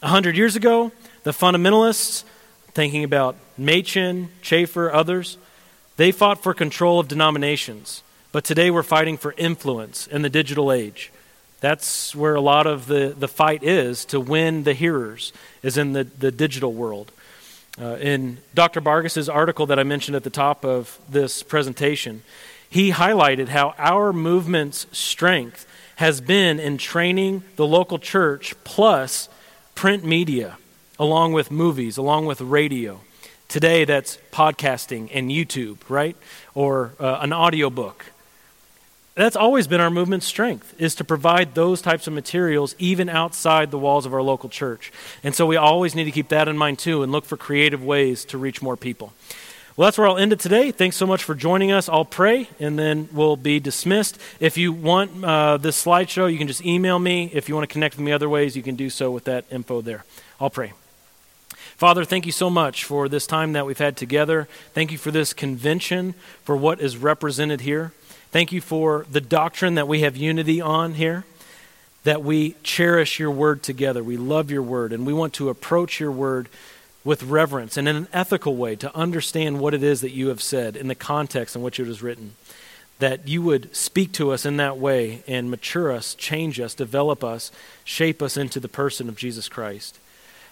[0.00, 0.92] A hundred years ago,
[1.24, 2.22] the fundamentalists,
[2.74, 5.36] thinking about Machen, Chafer, others,
[5.96, 8.04] they fought for control of denominations.
[8.30, 11.10] But today we're fighting for influence in the digital age.
[11.58, 15.32] That's where a lot of the, the fight is to win the hearers,
[15.64, 17.10] is in the, the digital world.
[17.80, 18.82] Uh, in Dr.
[18.82, 22.22] Bargas's article that I mentioned at the top of this presentation,
[22.68, 25.66] he highlighted how our movement's strength
[25.96, 29.30] has been in training the local church plus
[29.74, 30.58] print media,
[30.98, 33.00] along with movies, along with radio.
[33.48, 36.16] Today, that's podcasting and YouTube, right?
[36.54, 38.04] Or uh, an audiobook
[39.14, 43.70] that's always been our movement's strength is to provide those types of materials even outside
[43.70, 44.92] the walls of our local church.
[45.24, 47.84] And so we always need to keep that in mind too and look for creative
[47.84, 49.12] ways to reach more people.
[49.76, 50.70] Well that's where i'll end it today.
[50.70, 51.88] Thanks so much for joining us.
[51.88, 54.18] I'll pray and then we'll be dismissed.
[54.38, 57.30] If you want uh, this slideshow you can just email me.
[57.32, 59.44] If you want to connect with me other ways you can do so with that
[59.50, 60.04] info there.
[60.40, 60.72] I'll pray.
[61.76, 64.48] Father, thank you so much for this time that we've had together.
[64.74, 66.12] Thank you for this convention,
[66.44, 67.92] for what is represented here.
[68.32, 71.24] Thank you for the doctrine that we have unity on here,
[72.04, 74.04] that we cherish your word together.
[74.04, 76.48] We love your word, and we want to approach your word
[77.02, 80.40] with reverence and in an ethical way to understand what it is that you have
[80.40, 82.36] said in the context in which it is written.
[83.00, 87.24] That you would speak to us in that way and mature us, change us, develop
[87.24, 87.50] us,
[87.82, 89.98] shape us into the person of Jesus Christ.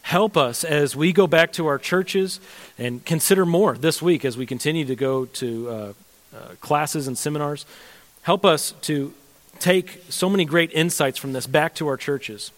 [0.03, 2.41] Help us as we go back to our churches
[2.77, 5.93] and consider more this week as we continue to go to uh,
[6.39, 7.67] uh, classes and seminars.
[8.23, 9.13] Help us to
[9.59, 12.53] take so many great insights from this back to our churches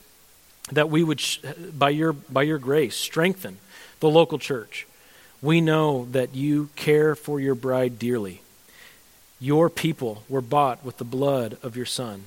[0.72, 1.38] that we would, sh-
[1.76, 3.58] by, your, by your grace, strengthen
[4.00, 4.86] the local church.
[5.42, 8.42] We know that you care for your bride dearly.
[9.40, 12.24] Your people were bought with the blood of your Son.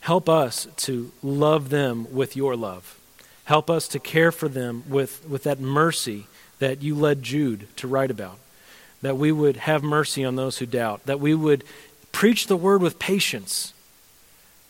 [0.00, 2.98] Help us to love them with your love.
[3.44, 6.26] Help us to care for them with, with that mercy
[6.58, 8.38] that you led Jude to write about
[9.02, 11.64] that we would have mercy on those who doubt, that we would
[12.12, 13.74] preach the word with patience,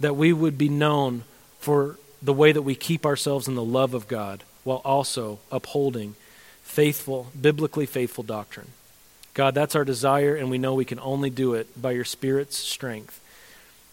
[0.01, 1.24] that we would be known
[1.59, 6.16] for the way that we keep ourselves in the love of God while also upholding
[6.62, 8.68] faithful, biblically faithful doctrine.
[9.33, 12.57] God, that's our desire, and we know we can only do it by your Spirit's
[12.57, 13.20] strength.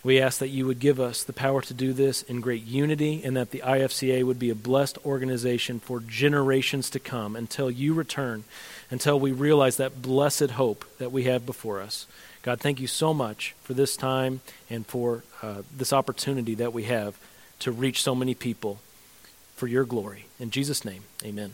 [0.04, 3.22] We ask that you would give us the power to do this in great unity
[3.24, 7.94] and that the IFCA would be a blessed organization for generations to come until you
[7.94, 8.44] return
[8.94, 12.06] until we realize that blessed hope that we have before us.
[12.44, 16.84] God, thank you so much for this time and for uh, this opportunity that we
[16.84, 17.18] have
[17.58, 18.78] to reach so many people
[19.56, 20.26] for your glory.
[20.39, 21.54] In Jesus' name, amen.